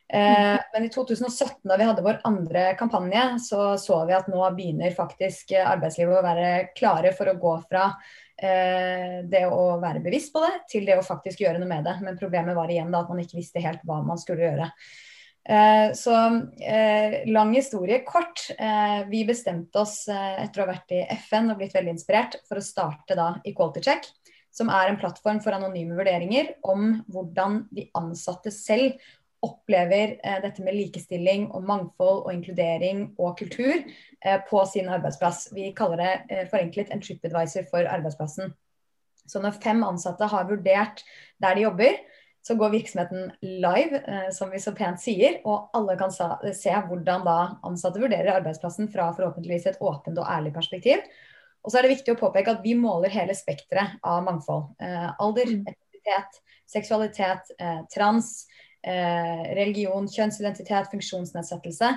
[0.09, 4.43] Eh, men i 2017, da vi hadde vår andre kampanje, så så vi at nå
[4.59, 7.89] begynner faktisk arbeidslivet å være klare for å gå fra
[8.39, 11.99] eh, det å være bevisst på det, til det å faktisk gjøre noe med det.
[12.03, 14.71] Men problemet var igjen da at man ikke visste helt hva man skulle gjøre.
[15.49, 16.15] Eh, så
[16.61, 18.51] eh, lang historie kort.
[18.59, 22.59] Eh, vi bestemte oss etter å ha vært i FN og blitt veldig inspirert for
[22.59, 24.09] å starte da Equality Check
[24.57, 28.97] som er en plattform for anonyme vurderinger om hvordan de ansatte selv
[29.45, 33.85] opplever dette med likestilling og mangfold og inkludering og kultur
[34.49, 35.51] på sin arbeidsplass.
[35.53, 38.55] Vi kaller det forenklet en tripadvisor for arbeidsplassen.
[39.29, 41.05] Så når fem ansatte har vurdert
[41.45, 42.01] der de jobber,
[42.47, 47.25] så går virksomheten live, eh, som vi så pent sier, og alle kan se hvordan
[47.27, 51.03] da ansatte vurderer arbeidsplassen fra forhåpentligvis et åpent og ærlig perspektiv.
[51.65, 54.69] Og så er det viktig å påpeke at vi måler hele spekteret av mangfold.
[54.79, 55.65] Eh, alder, mm.
[55.73, 56.39] etnisitet,
[56.71, 58.39] seksualitet, eh, trans,
[58.87, 61.89] religion, kjønnsidentitet, funksjonsnedsettelse.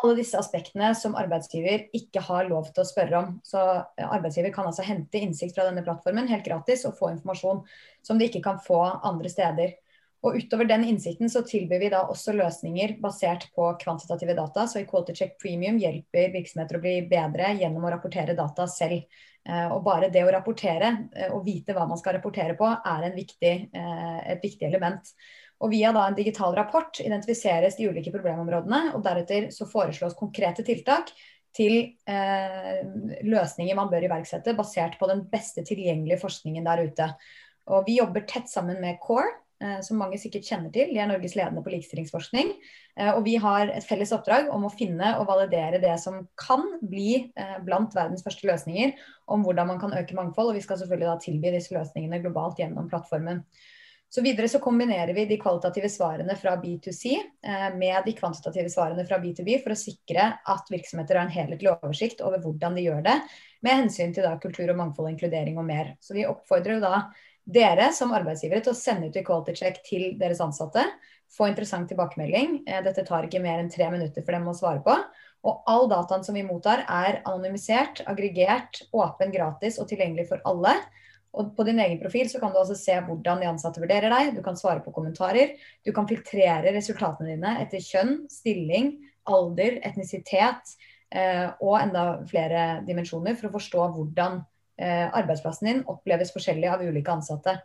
[0.00, 3.34] Alle disse aspektene som arbeidsgiver ikke har lov til å spørre om.
[3.44, 3.60] Så
[4.06, 7.60] arbeidsgiver kan altså hente innsikt fra denne plattformen helt gratis og få informasjon
[8.08, 9.76] som de ikke kan få andre steder.
[10.20, 14.66] Og Utover den innsikten så tilbyr vi da også løsninger basert på kvantitative data.
[14.68, 19.06] Så i Quality Check Premium hjelper virksomheter å bli bedre gjennom å rapportere data selv.
[19.48, 20.92] Eh, og bare det å rapportere
[21.32, 25.08] og vite hva man skal rapportere på, er viktig, et viktig element.
[25.60, 30.64] Og via da en digital rapport identifiseres de ulike problemområdene, og deretter så foreslås konkrete
[30.64, 31.12] tiltak
[31.56, 31.76] til
[32.08, 32.80] eh,
[33.26, 37.10] løsninger man bør iverksette basert på den beste tilgjengelige forskningen der ute.
[37.70, 39.49] Og vi jobber tett sammen med CORE, eh,
[39.84, 40.92] som mange sikkert kjenner til.
[40.92, 42.54] De er Norges ledende på likestillingsforskning.
[43.00, 46.64] Eh, og vi har et felles oppdrag om å finne og validere det som kan
[46.82, 48.96] bli eh, blant verdens første løsninger
[49.30, 50.52] om hvordan man kan øke mangfold.
[50.52, 53.44] Og vi skal selvfølgelig da tilby disse løsningene globalt gjennom plattformen.
[54.10, 59.04] Så videre så kombinerer vi de kvalitative svarene fra B2C eh, med de kvantitative svarene
[59.06, 63.04] fra B2B for å sikre at virksomheter har en helhetlig oversikt over hvordan de gjør
[63.06, 63.20] det,
[63.62, 65.94] med hensyn til da, kultur og mangfold inkludering og mer.
[66.02, 67.04] Så vi oppfordrer da
[67.44, 70.84] dere som arbeidsgivere til å sende ut equality check til deres ansatte.
[71.30, 72.62] Få interessant tilbakemelding.
[72.66, 74.96] Eh, dette tar ikke mer enn tre minutter for dem å svare på.
[75.46, 80.74] Og all dataen som vi mottar er anonymisert, aggregert, åpen, gratis og tilgjengelig for alle.
[81.30, 84.34] Og på din egen profil så kan du også se hvordan de ansatte vurderer deg.
[84.34, 85.54] Du kan svare på kommentarer.
[85.86, 88.96] Du kan filtrere resultatene dine etter kjønn, stilling,
[89.30, 90.74] alder, etnisitet,
[91.10, 94.40] og enda flere dimensjoner for å forstå hvordan
[94.80, 97.58] arbeidsplassen din oppleves forskjellig av ulike ansatte.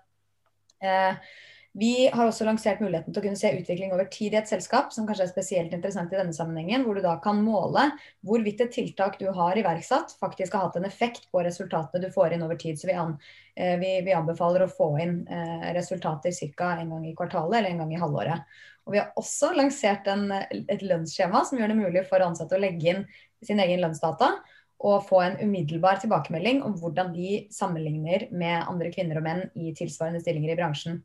[1.77, 4.93] Vi har også lansert muligheten til å kunne se utvikling over tid i et selskap,
[4.95, 7.89] som kanskje er spesielt interessant i denne sammenhengen, hvor du da kan måle
[8.23, 12.37] hvorvidt et tiltak du har iverksatt, faktisk har hatt en effekt på resultatene du får
[12.37, 12.79] inn over tid.
[12.79, 16.71] Så vi, eh, anbefaler å få inn eh, resultater ca.
[16.79, 18.55] en gang i kvartalet eller en gang i halvåret.
[18.87, 22.63] Og vi har også lansert en, et lønnsskjema som gjør det mulig for ansatte å
[22.63, 23.07] legge inn
[23.43, 24.31] sin egen lønnsdata
[24.79, 29.73] og få en umiddelbar tilbakemelding om hvordan de sammenligner med andre kvinner og menn i
[29.77, 30.99] tilsvarende stillinger i bransjen.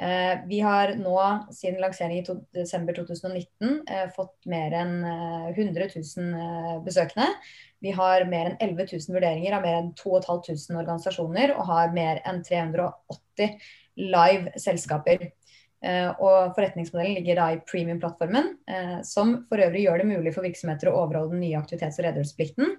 [0.00, 1.16] Eh, vi har nå
[1.52, 7.26] siden lansering i desember 2019 eh, fått mer enn 100 eh, 000 besøkende.
[7.84, 12.22] Vi har mer enn 11 000 vurderinger av mer enn 2500 organisasjoner og har mer
[12.28, 13.58] enn 380
[14.00, 15.28] live selskaper.
[15.80, 18.50] Og forretningsmodellen ligger da i premium-plattformen,
[19.06, 22.74] som for øvrig gjør det mulig for virksomheter å overholde den nye aktivitets- og redegjørelsesplikten,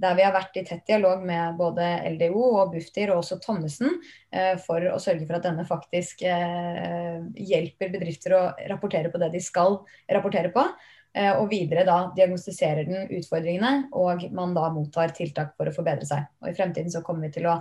[0.00, 1.86] der vi har vært i tett dialog med både
[2.16, 3.92] LDO og Bufdir og også Thommessen
[4.34, 9.30] eh, for å sørge for at denne faktisk eh, hjelper bedrifter å rapportere på det
[9.36, 9.78] de skal
[10.10, 10.66] rapportere på.
[11.14, 16.08] Eh, og videre da diagnostiserer den utfordringene, og man da mottar tiltak for å forbedre
[16.08, 16.26] seg.
[16.42, 17.60] Og I fremtiden så kommer vi til å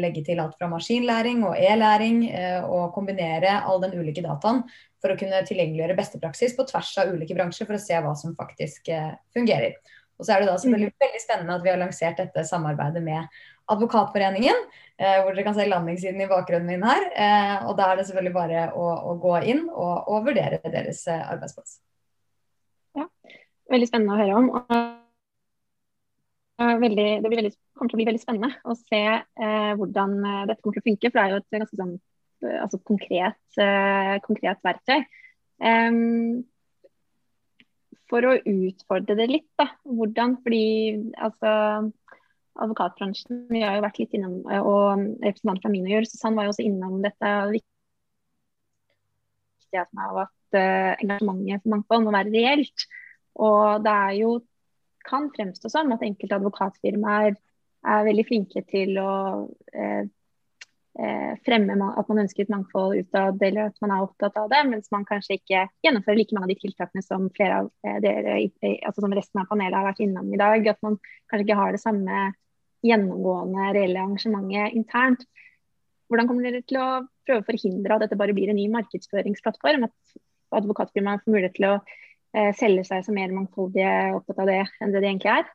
[0.00, 2.22] legge til alt fra maskinlæring og e-læring,
[2.64, 4.62] og kombinere all den ulike dataen
[5.02, 8.14] for å kunne tilgjengeliggjøre beste praksis på tvers av ulike bransjer for å se hva
[8.16, 8.88] som faktisk
[9.36, 9.76] fungerer.
[10.16, 10.98] Og så er det da selvfølgelig mm.
[11.04, 14.60] veldig spennende at vi har lansert dette samarbeidet med Advokatforeningen,
[14.98, 17.08] eh, hvor dere kan se landingssiden i bakgrunnen min her.
[17.12, 21.02] Eh, og da er det selvfølgelig bare å, å gå inn og, og, vurdere deres
[21.10, 21.80] eh, arbeidsplass.
[22.96, 23.08] Ja,
[23.74, 25.02] veldig spennende å høre om.
[26.56, 30.62] Veldig, det veldig, kommer til å bli veldig spennende å se eh, hvordan eh, dette
[30.62, 31.10] kommer til å funke.
[31.10, 31.94] For det er jo et ganske sånn,
[32.46, 33.58] eh, altså konkret,
[34.24, 35.00] konkret verktøy.
[35.56, 36.44] Um,
[38.08, 39.48] for å utfordre det litt.
[39.60, 40.64] da, Hvordan, fordi
[41.26, 41.50] altså,
[42.56, 44.84] advokatbransjen Vi har jo vært litt innom, og
[45.24, 47.28] representanten fra Minojur Susann, var jo også innom dette
[49.66, 50.60] viktigheten av at
[51.02, 52.78] engasjementet for mangfold må være reelt.
[53.44, 54.30] Og det er jo
[55.08, 57.34] kan fremstå som at enkelte advokatfirmaer
[57.86, 59.12] er veldig flinke til å
[59.46, 60.04] uh,
[60.98, 64.62] eh, fremme at man ønsker et mangfold utad, eller at man er opptatt av det,
[64.70, 68.38] mens man kanskje ikke gjennomfører like mange av de tiltakene som flere av eh, dere,
[68.88, 70.70] altså som resten av panelet har vært innom i dag.
[70.72, 70.98] At man
[71.30, 72.26] kanskje ikke har det samme
[72.86, 75.26] gjennomgående reelle engasjementet internt.
[76.10, 76.88] Hvordan kommer dere til å
[77.26, 79.88] prøve å forhindre at dette bare blir en ny markedsføringsplattform?
[79.88, 80.18] At
[80.54, 81.78] advokatfirmaet får mulighet til å
[82.36, 85.48] eh, selge seg som mer mangfoldige opptatt av det enn det de egentlig er?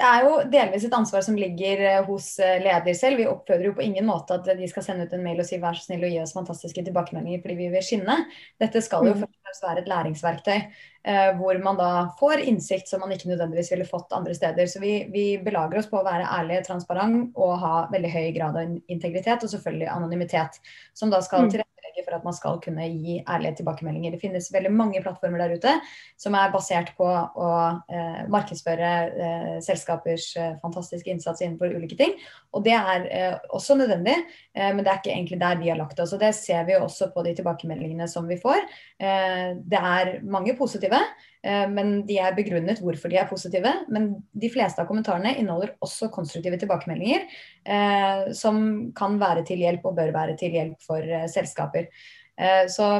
[0.00, 3.18] Det er jo delvis et ansvar som ligger eh, hos eh, leder selv.
[3.20, 5.58] Vi oppfordrer jo på ingen måte at de skal sende ut en mail og si
[5.60, 8.16] vær så snill og gi oss fantastiske tilbakemeldinger fordi vi vil skinne.
[8.62, 9.24] Dette skal jo mm.
[9.24, 13.32] først og fremst være et læringsverktøy eh, hvor man da får innsikt som man ikke
[13.32, 14.70] nødvendigvis ville fått andre steder.
[14.72, 18.56] Så vi, vi belager oss på å være ærlige, transparent og ha veldig høy grad
[18.56, 20.62] av integritet og selvfølgelig anonymitet,
[20.96, 21.69] som da skal til tilrettelegge
[22.00, 24.12] tilrettelegge for at man skal kunne gi ærlige tilbakemeldinger.
[24.12, 25.80] Det finnes veldig mange plattformer der ute
[26.18, 27.50] som er basert på å
[27.90, 32.14] eh, markedsføre eh, selskapers eh, fantastiske innsats innenfor ulike ting.
[32.54, 34.16] Og det er eh, også nødvendig,
[34.54, 36.14] eh, men det er ikke egentlig der vi har lagt oss.
[36.14, 38.64] Og det ser vi også på de tilbakemeldingene som vi får.
[39.00, 41.00] Eh, det er mange positive.
[41.42, 43.70] Men de er begrunnet hvorfor de er positive.
[43.88, 47.24] Men de fleste av kommentarene inneholder også konstruktive tilbakemeldinger
[47.64, 51.88] eh, som kan være til hjelp og bør være til hjelp for eh, selskaper.
[52.36, 52.90] Eh, så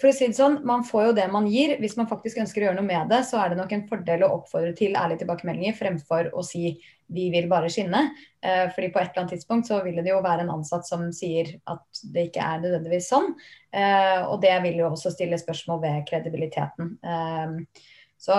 [0.00, 1.74] for å si det sånn, Man får jo det man gir.
[1.80, 4.24] Hvis man faktisk ønsker å gjøre noe med det, så er det nok en fordel
[4.24, 6.78] å oppfordre til ærlige tilbakemeldinger fremfor å si
[7.12, 8.02] vi vil bare skinne.
[8.42, 11.04] Eh, fordi på et eller annet tidspunkt så vil det jo være en ansatt som
[11.14, 13.32] sier at det ikke er nødvendigvis sånn.
[13.72, 16.96] Eh, og det vil jo også stille spørsmål ved kredibiliteten.
[17.02, 17.84] Eh,
[18.16, 18.36] så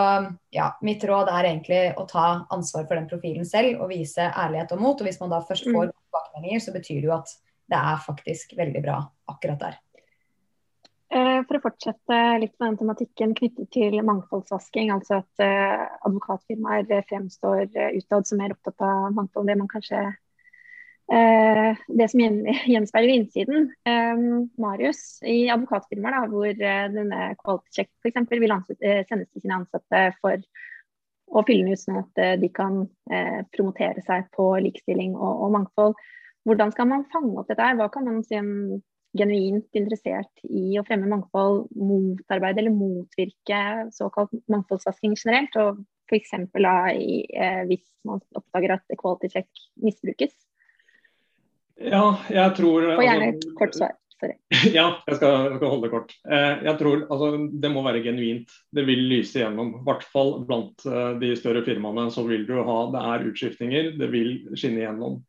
[0.52, 4.74] ja, mitt råd er egentlig å ta ansvar for den profilen selv og vise ærlighet
[4.74, 4.98] og mot.
[4.98, 7.36] Og hvis man da først får bakmeldinger tilbakemeldinger, så betyr det jo at
[7.68, 9.78] det er faktisk veldig bra akkurat der.
[11.08, 17.06] Eh, for å fortsette litt med den tematikken knyttet til mangfoldsvasking, altså at uh, advokatfirmaer
[17.08, 20.08] fremstår uh, utad som mer opptatt av mangfold enn det man kanskje
[21.08, 22.20] Det som
[22.74, 23.70] gjenspeiler innsiden.
[23.88, 28.26] Um, Marius, i advokatfirmaer da, hvor denne quality check f.eks.
[28.34, 28.56] vil
[29.08, 30.44] sendes til sine ansatte for
[31.32, 32.84] å fylle den ut sånn at de kan
[33.56, 35.96] promotere seg på likestilling og, og, mangfold.
[36.44, 37.64] Hvordan skal man fange opp dette?
[37.64, 37.80] her?
[37.80, 38.52] Hva kan man si en
[39.20, 43.62] genuint interessert i å fremme mangfold, motarbeide eller motvirke
[43.96, 45.56] såkalt mangfoldsvasking generelt.
[45.62, 46.34] Og f.eks.
[46.34, 50.36] Eh, hvis man oppdager at equality check misbrukes.
[51.78, 53.98] Ja, jeg tror Og gjerne et kort svar.
[54.18, 54.34] Sorry.
[54.74, 56.14] Ja, jeg skal, jeg skal, holde det kort.
[56.26, 57.28] Eh, jeg tror altså,
[57.62, 58.54] Det må være genuint.
[58.74, 59.76] Det vil lyse igjennom.
[59.78, 63.92] I hvert fall blant eh, de større firmaene så vil du ha Det er utskiftninger,
[64.00, 65.20] det vil skinne igjennom.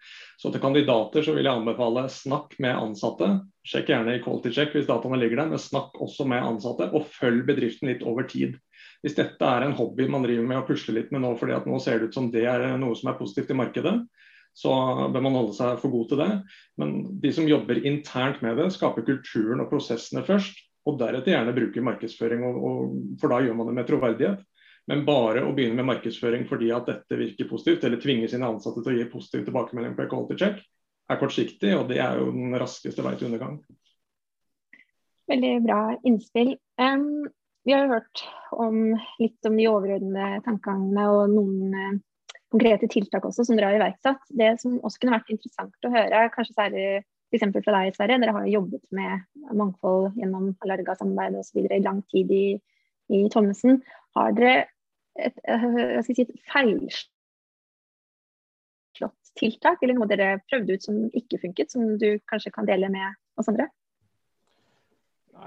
[0.41, 3.33] Så til kandidater så vil jeg anbefale snakk med ansatte.
[3.69, 6.89] Sjekk gjerne i quality check hvis dataene ligger der, men snakk også med ansatte.
[6.95, 8.57] Og følg bedriften litt over tid.
[9.05, 11.69] Hvis dette er en hobby man driver med å pusle litt med nå fordi at
[11.71, 13.95] nå ser det ut som det er noe som er positivt i markedet,
[14.59, 14.75] så
[15.15, 16.31] bør man holde seg for god til det.
[16.81, 20.65] Men de som jobber internt med det, skaper kulturen og prosessene først.
[20.89, 24.43] Og deretter gjerne bruker markedsføring, og, og, for da gjør man det med troverdighet.
[24.89, 28.83] Men bare å begynne med markedsføring fordi at dette virker positivt, eller tvinge sine ansatte
[28.83, 30.63] til å gi positiv tilbakemelding på quality check,
[31.09, 33.59] er kortsiktig, og det er jo den raskeste vei til undergang.
[35.29, 36.55] Veldig bra innspill.
[36.81, 37.29] Um,
[37.69, 38.25] vi har jo hørt
[38.57, 38.79] om
[39.21, 42.01] litt om de overordnede tankegangene og noen
[42.53, 44.23] konkrete tiltak også som dere har iverksatt.
[44.41, 46.87] Det som også kunne vært interessant å høre, kanskje særlig
[47.29, 47.45] f.eks.
[47.53, 48.19] fra deg, Sverre.
[48.23, 49.13] Dere har jo jobbet med
[49.59, 51.59] mangfold gjennom Alarga-samarbeidet osv.
[51.67, 52.47] i lang tid i,
[53.13, 53.83] i Thommessen.
[54.17, 54.55] Har dere
[55.19, 57.09] et, eh, si, et feilslått
[59.39, 63.07] tiltak, eller noe dere prøvde ut som ikke funket, som du kanskje kan dele med
[63.39, 63.69] oss andre?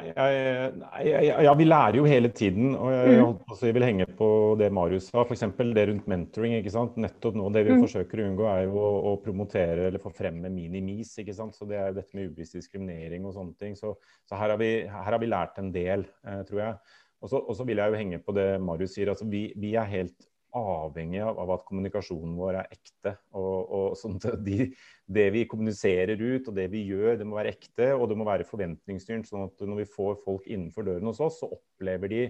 [0.01, 2.73] Jeg, ja, vi lærer jo hele tiden.
[2.75, 3.57] og Jeg, mm.
[3.67, 4.29] jeg vil henge på
[4.59, 5.43] det Marius sa, f.eks.
[5.75, 6.55] det rundt mentoring.
[6.57, 6.97] ikke sant?
[7.01, 7.83] Nettopp nå, Det vi mm.
[7.85, 11.13] forsøker å unngå, er jo å, å, promotere eller få fremme minimis.
[11.21, 11.57] ikke sant?
[11.57, 13.77] Så Det er jo dette med ubevisst diskriminering og sånne ting.
[13.79, 13.93] Så,
[14.29, 16.97] så her, har vi, her, har vi, lært en del, eh, tror jeg.
[17.21, 19.11] Og så vil jeg jo henge på det Marius sier.
[19.13, 23.15] altså Vi, vi er helt avhengig av, av, at kommunikasjonen vår er ekte.
[23.39, 24.71] Og, og sånn de,
[25.07, 28.27] det vi kommuniserer ut og det vi gjør, det må være ekte og det må
[28.27, 29.29] være forventningsstyrt.
[29.29, 32.23] sånn at når vi får folk innenfor døren hos oss, så opplever de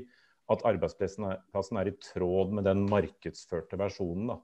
[0.52, 4.36] at arbeidsplassen er, i tråd med den markedsførte versjonen.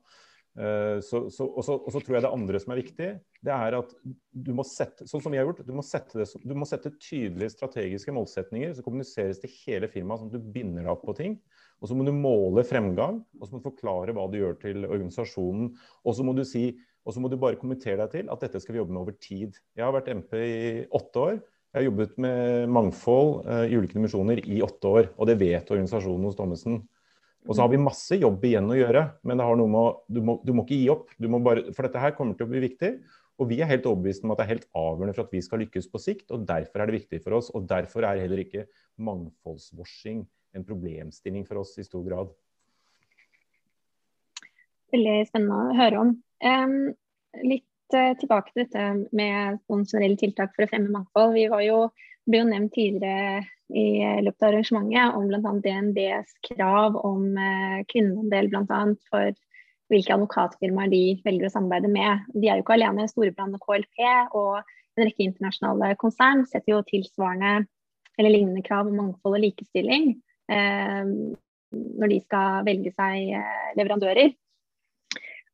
[0.58, 3.10] Uh, så, så, og, så, og, så, tror jeg det andre som er viktig,
[3.46, 3.92] det er at
[4.34, 6.96] du må sette sånn som vi har gjort, du må sette, det, du må sette
[6.96, 11.18] tydelige strategiske målsetninger som kommuniseres til hele firmaet, sånn at du binder deg opp på
[11.20, 11.38] ting.
[11.78, 14.88] Og så må du måle fremgang, og så må du forklare hva du gjør til
[14.88, 15.70] organisasjonen.
[16.04, 16.72] Og så må du si,
[17.06, 19.18] og så må du bare kommentere deg til at dette skal vi jobbe med over
[19.22, 19.60] tid.
[19.78, 21.38] Jeg har vært MP i åtte år.
[21.68, 25.70] Jeg har jobbet med mangfold uh, i ulike dimensjoner i åtte år, og det vet
[25.70, 26.82] organisasjonen hos Thommessen.
[27.48, 30.20] Og så har vi masse jobb igjen å gjøre, men det har noe med du,
[30.26, 31.14] må, du må ikke gi opp.
[31.22, 32.92] Bare, for dette her kommer til å bli viktig.
[33.38, 35.62] Og vi er helt overbevist om at det er helt avgjørende for at vi skal
[35.62, 36.26] lykkes på sikt.
[36.34, 37.52] Og derfor er det viktig for oss.
[37.56, 38.66] Og derfor er heller ikke
[39.06, 40.26] mangfoldswashing
[40.58, 42.32] en problemstilling for oss i stor grad.
[44.94, 46.14] Veldig spennende å høre om.
[46.44, 46.78] Um,
[47.44, 48.86] litt uh, tilbake til dette
[49.16, 51.36] med generelle tiltak for å fremme mangfold.
[51.36, 51.82] Vi var jo,
[52.28, 55.52] ble jo nevnt tidligere i løpet av arrangementet om bl.a.
[55.66, 58.82] DNBs krav om uh, kvinneandel bl.a.
[59.12, 59.36] for
[59.92, 62.28] hvilke advokatfirmaer de velger å samarbeide med.
[62.36, 63.08] De er jo ikke alene.
[63.12, 64.04] Storebrand og KLP
[64.36, 64.62] og
[64.98, 67.68] en rekke internasjonale konsern setter jo tilsvarende
[68.18, 70.16] eller lignende krav om mangfold og likestilling.
[70.48, 71.08] Eh,
[71.78, 74.36] når de skal velge seg eh, leverandører.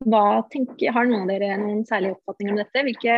[0.03, 2.83] Tenker, har noen av dere noen særlige oppfatninger om dette?
[2.85, 3.15] Hvilke,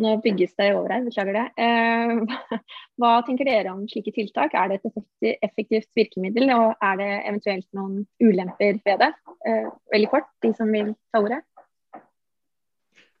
[0.00, 1.44] nå bygges det over her, beklager det.
[1.62, 2.58] Eh,
[3.00, 4.56] hva tenker dere om slike tiltak?
[4.56, 9.14] Er det et effektivt virkemiddel, og er det eventuelt noen ulemper ved det?
[9.94, 11.38] veldig kort, de som vil ta ordet.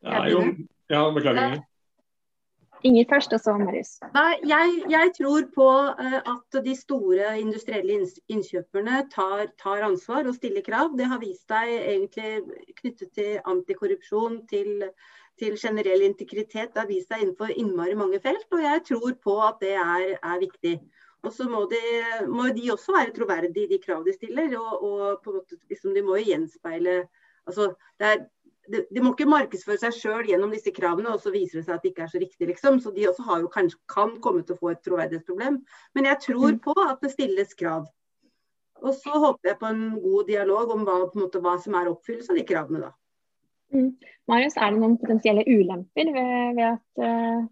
[0.04, 0.42] Ja, jo,
[0.90, 1.60] ja, beklager.
[2.86, 3.92] Inger først, og så Marius.
[4.46, 5.68] Jeg, jeg, tror på
[5.98, 7.96] uh, at de store industrielle
[8.28, 10.92] innkjøperne tar, tar, ansvar og stiller krav.
[10.98, 14.86] Det har vist seg egentlig knyttet til antikorrupsjon, til,
[15.40, 16.70] til, generell integritet.
[16.74, 20.14] Det har vist seg innenfor innmari mange felt, og jeg tror på at det er,
[20.22, 20.78] er viktig.
[21.26, 21.64] Og så må,
[22.30, 24.54] må, de også være troverdige i de krav de stiller.
[24.58, 27.00] og, og liksom, De må jo gjenspeile
[27.48, 28.26] altså, det er
[28.72, 31.76] de, de, må ikke markedsføre seg sjøl gjennom disse kravene, og så viser det seg
[31.76, 32.80] at det ikke er så riktig, liksom.
[32.84, 35.60] Så de også har jo kanskje kan komme til å få et troverdighetsproblem.
[35.98, 36.62] Men jeg tror mm.
[36.66, 37.88] på at det stilles krav.
[38.78, 42.34] Og så håper jeg på en god dialog om hva, måte, hva som er oppfyllelse
[42.34, 42.94] av de kravene, da.
[43.74, 43.90] Mm.
[44.30, 47.42] Marius, er det noen potensielle ulemper ved, ved at uh,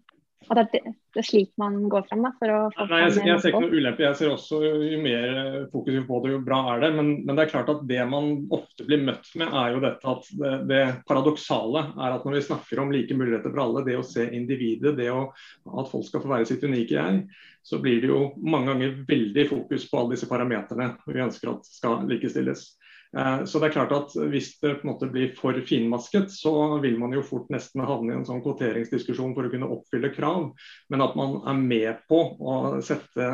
[0.53, 3.41] at det, det, er slik man går frem da, for å få Nei, jeg, jeg,
[3.43, 4.05] ser ikke noe ulempe.
[4.05, 5.35] Jeg ser også jo mer
[5.73, 6.91] fokus på det, jo bra er det.
[6.97, 10.13] Men, men, det er klart at det man ofte blir møtt med, er jo dette
[10.13, 13.99] at det, det paradoksale er at når vi snakker om like muligheter for alle, det
[13.99, 15.27] å se individet, det å,
[15.73, 17.21] at folk skal få være sitt unike jeg,
[17.67, 21.67] så blir det jo mange ganger veldig fokus på alle disse parameterne vi ønsker at
[21.67, 22.69] skal likestilles.
[23.15, 26.79] Eh, så det er klart at Hvis det på en måte blir for finmasket, så
[26.83, 30.49] vil man jo fort nesten havne i en sånn kvoteringsdiskusjon for å kunne oppfylle krav.
[30.91, 33.29] Men at man er med på å sette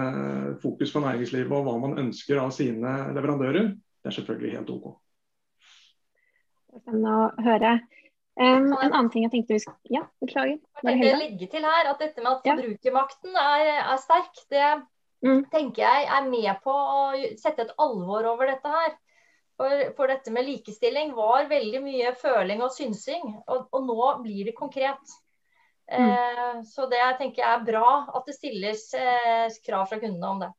[0.64, 4.94] fokus på næringslivet og hva man ønsker av sine leverandører, det er selvfølgelig helt OK.
[6.74, 7.78] Spennende å høre.
[8.34, 10.58] Um, en annen ting jeg tenkte vi skulle Ja, beklager.
[10.58, 14.70] Jeg tenkte legge til her at dette med at forbrukermakten er, er sterk, det
[15.22, 15.44] mm.
[15.54, 17.04] tenker jeg er med på å
[17.38, 18.96] sette et alvor over dette her.
[19.60, 24.50] For, for, dette med likestilling var veldig mye føling og synsing, og, og nå blir
[24.50, 25.14] det konkret.
[25.92, 26.10] Mm.
[26.10, 30.42] Eh, så det jeg tenker er bra at det stilles eh, krav fra kundene om
[30.42, 30.50] det.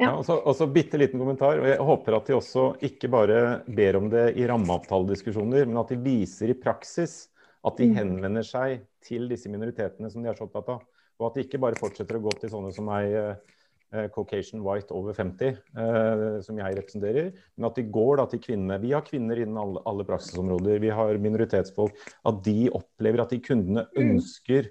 [0.00, 1.60] Ja, og så, og så bitte liten kommentar.
[1.60, 5.92] og Jeg håper at de også ikke bare ber om det i rammeavtalediskusjoner, men at
[5.92, 7.26] de viser i praksis
[7.68, 7.96] at de mm.
[7.98, 10.86] henvender seg til disse minoritetene som de er så opptatt av.
[11.20, 13.58] Og at de ikke bare fortsetter å gå til sånne som meg, eh,
[13.90, 18.78] Caucasian White over 50, eh, som jeg representerer, men at de går da til kvinnene.
[18.82, 21.96] Vi har kvinner innen alle, alle praksisområder, vi har minoritetsfolk.
[22.30, 24.02] At de opplever at de kundene mm.
[24.04, 24.70] ønsker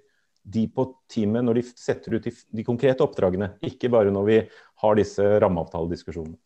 [0.50, 4.38] de på teamet når de setter ut de, de, konkrete oppdragene, ikke bare når vi
[4.84, 6.40] har disse rammeavtalediskusjonene.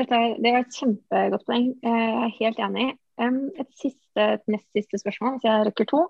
[0.00, 1.68] Dette er, det var et kjempegodt poeng.
[1.84, 2.86] Jeg er helt enig.
[3.20, 6.00] Et, siste, et nest siste spørsmål, hvis jeg rekker to.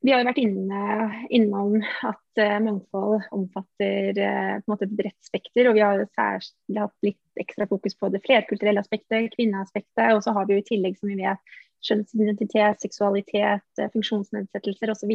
[0.00, 0.82] Vi har jo vært inne,
[1.28, 1.74] innom
[2.08, 5.68] at uh, mangfold omfatter uh, på en måte et bredt spekter.
[5.68, 10.14] Og vi har særlig hatt litt ekstra fokus på det flerkulturelle aspektet, kvinneaspektet.
[10.14, 15.12] Og så har vi jo i tillegg, som vi vet, kjønnsidentitet, seksualitet, uh, funksjonsnedsettelser osv.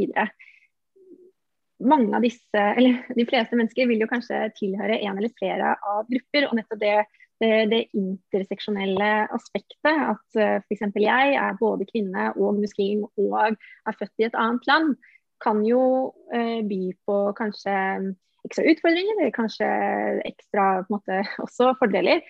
[1.90, 6.06] Mange av disse, eller De fleste mennesker vil jo kanskje tilhøre en eller flere av
[6.12, 6.46] grupper.
[6.52, 7.00] og nettopp det,
[7.44, 10.86] det, interseksjonelle aspektet, at uh, f.eks.
[11.02, 14.96] jeg er både kvinne og muslim og er født i et annet land,
[15.44, 15.82] kan jo
[16.34, 17.76] uh, by på kanskje
[18.46, 19.68] ekstra utfordringer, eller kanskje
[20.30, 22.24] ekstra måte, også fordeler.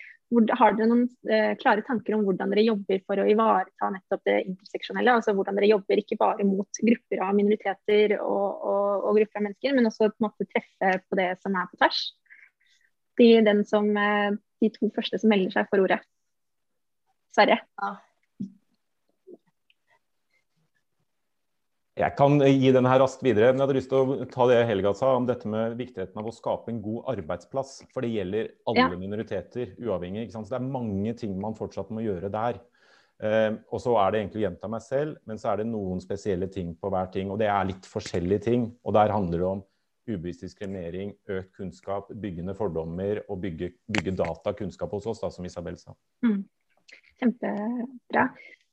[0.58, 4.40] Har dere noen eh, klare tanker om hvordan dere jobber for å ivareta nettopp det
[4.42, 5.12] interseksjonelle?
[5.20, 9.44] Altså hvordan dere jobber ikke bare mot grupper av minoriteter og, og, og grupper av
[9.46, 12.00] mennesker, men også på en måte treffe på det som er på tvers?
[13.22, 16.00] De, den som, eh, de to første som melder seg for ordet.
[17.36, 17.60] Sverre?
[17.82, 17.96] Ja.
[21.96, 24.58] Jeg kan gi den her raskt videre, men jeg hadde lyst til å ta det
[24.68, 27.78] Helga sa om dette med viktigheten av å skape en god arbeidsplass.
[27.94, 28.98] For det gjelder alle ja.
[29.00, 30.26] minoriteter, uavhengig.
[30.34, 32.60] Så det er mange ting man fortsatt må gjøre der.
[33.24, 36.02] Eh, og så er det egentlig å gjenta meg selv, men så er det noen
[36.04, 37.32] spesielle ting på hver ting.
[37.32, 38.68] Og det er litt forskjellige ting.
[38.84, 39.64] Og der handler det om
[40.08, 45.78] ubevisst diskriminering, økt kunnskap, byggende fordommer og bygge, bygge datakunnskap hos oss, da, som Isabel
[45.80, 45.96] sa.
[46.26, 46.44] Mm.
[47.20, 48.28] Kjempebra.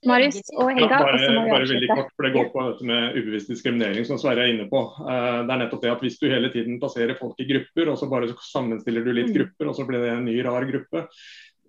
[0.07, 0.97] Marius og Helga.
[0.97, 4.43] Ja, bare, bare veldig kort, for Det går på dette med ubevisst diskriminering, som Sverre
[4.43, 4.81] er inne på.
[4.99, 7.99] Uh, det er nettopp det at Hvis du hele tiden plasserer folk i grupper, og
[7.99, 9.37] så bare sammenstiller du litt mm.
[9.37, 11.05] grupper, og så blir det en ny, rar gruppe.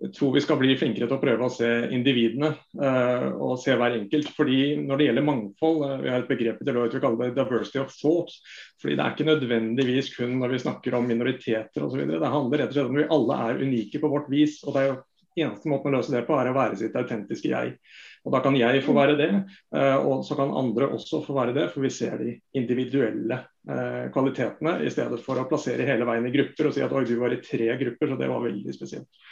[0.04, 3.72] Jeg tror vi skal bli flinkere til å prøve å se individene uh, og se
[3.72, 4.28] hver enkelt.
[4.36, 7.38] fordi Når det gjelder mangfold, uh, vi har et begrep i Deloitte vi kaller det
[7.38, 8.36] 'diversity of thought'.
[8.82, 12.04] fordi Det er ikke nødvendigvis kun når vi snakker om minoriteter osv.
[12.04, 14.60] Det handler rett og slett om vi alle er unike på vårt vis.
[14.64, 15.00] og det er jo
[15.42, 17.74] eneste måten å løse det på er å være sitt autentiske jeg.
[18.24, 19.30] Og Da kan jeg få være det,
[19.76, 21.66] eh, og så kan andre også få være det.
[21.74, 26.32] For vi ser de individuelle eh, kvalitetene i stedet for å plassere hele veien i
[26.32, 29.24] grupper og si at oi, du var i tre grupper, så det var veldig spesielt.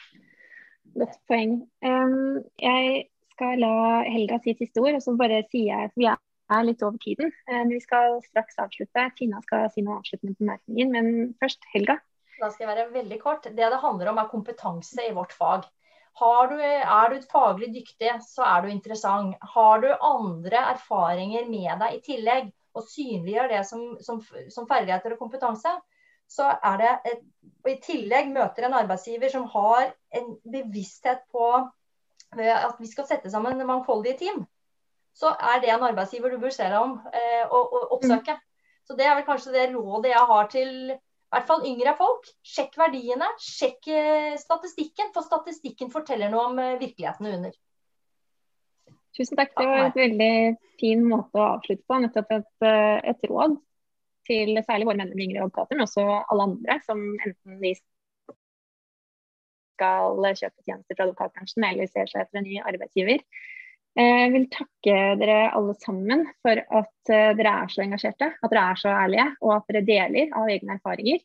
[0.98, 1.56] Godt poeng.
[1.84, 3.74] Um, jeg skal la
[4.04, 7.32] Helga si siste ord, og så bare sier jeg at vi er litt over tiden.
[7.48, 9.06] Um, vi skal straks avslutte.
[9.18, 11.98] Tina skal si noe avsluttende på bemerkningen, men først Helga.
[12.40, 13.46] Da skal jeg være veldig kort.
[13.48, 15.68] Det det handler om er kompetanse i vårt fag.
[16.20, 19.38] Du, er du faglig dyktig, så er du interessant.
[19.54, 24.20] Har du andre erfaringer med deg i tillegg, og synliggjør det som, som,
[24.52, 25.72] som ferdigheter og kompetanse,
[26.32, 27.22] så er det et,
[27.62, 31.48] og i tillegg møter en arbeidsgiver som har en bevissthet på
[32.32, 34.44] at vi skal sette sammen mangfoldige team,
[35.12, 38.38] så er det en arbeidsgiver du bør se deg om eh, og, og oppsøke.
[38.88, 42.26] Så Det er vel kanskje det rådet jeg har til i hvert fall yngre folk.
[42.44, 47.54] Sjekk verdiene, sjekk eh, statistikken, for statistikken forteller noe om eh, virkeligheten under.
[49.16, 49.52] Tusen takk.
[49.56, 50.34] Det var et veldig
[50.80, 52.00] fin måte å avslutte på.
[52.04, 53.56] Nettopp et, eh, et råd
[54.28, 57.74] til særlig våre medlemmer yngre advokater, men også alle andre som enten de
[59.72, 63.24] skal kjøpe tjenester fra advokatbransjen eller ser seg etter en ny arbeidsgiver.
[63.98, 68.64] Jeg vil takke dere alle sammen for at eh, dere er så engasjerte, at dere
[68.70, 71.20] er så ærlige og at dere deler av egne erfaringer.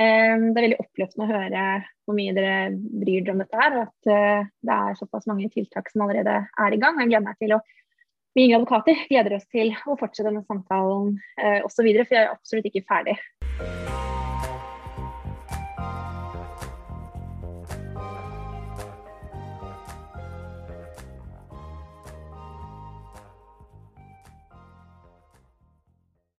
[0.00, 1.66] Eh, det er veldig oppløftende å høre
[2.02, 5.52] hvor mye dere bryr dere om dette her, og at eh, det er såpass mange
[5.54, 6.98] tiltak som allerede er i gang.
[6.98, 7.62] Jeg gleder meg til å
[8.34, 11.16] vi yngre advokater gleder oss til å fortsette denne samtalen
[11.66, 13.18] osv., for jeg er absolutt ikke ferdig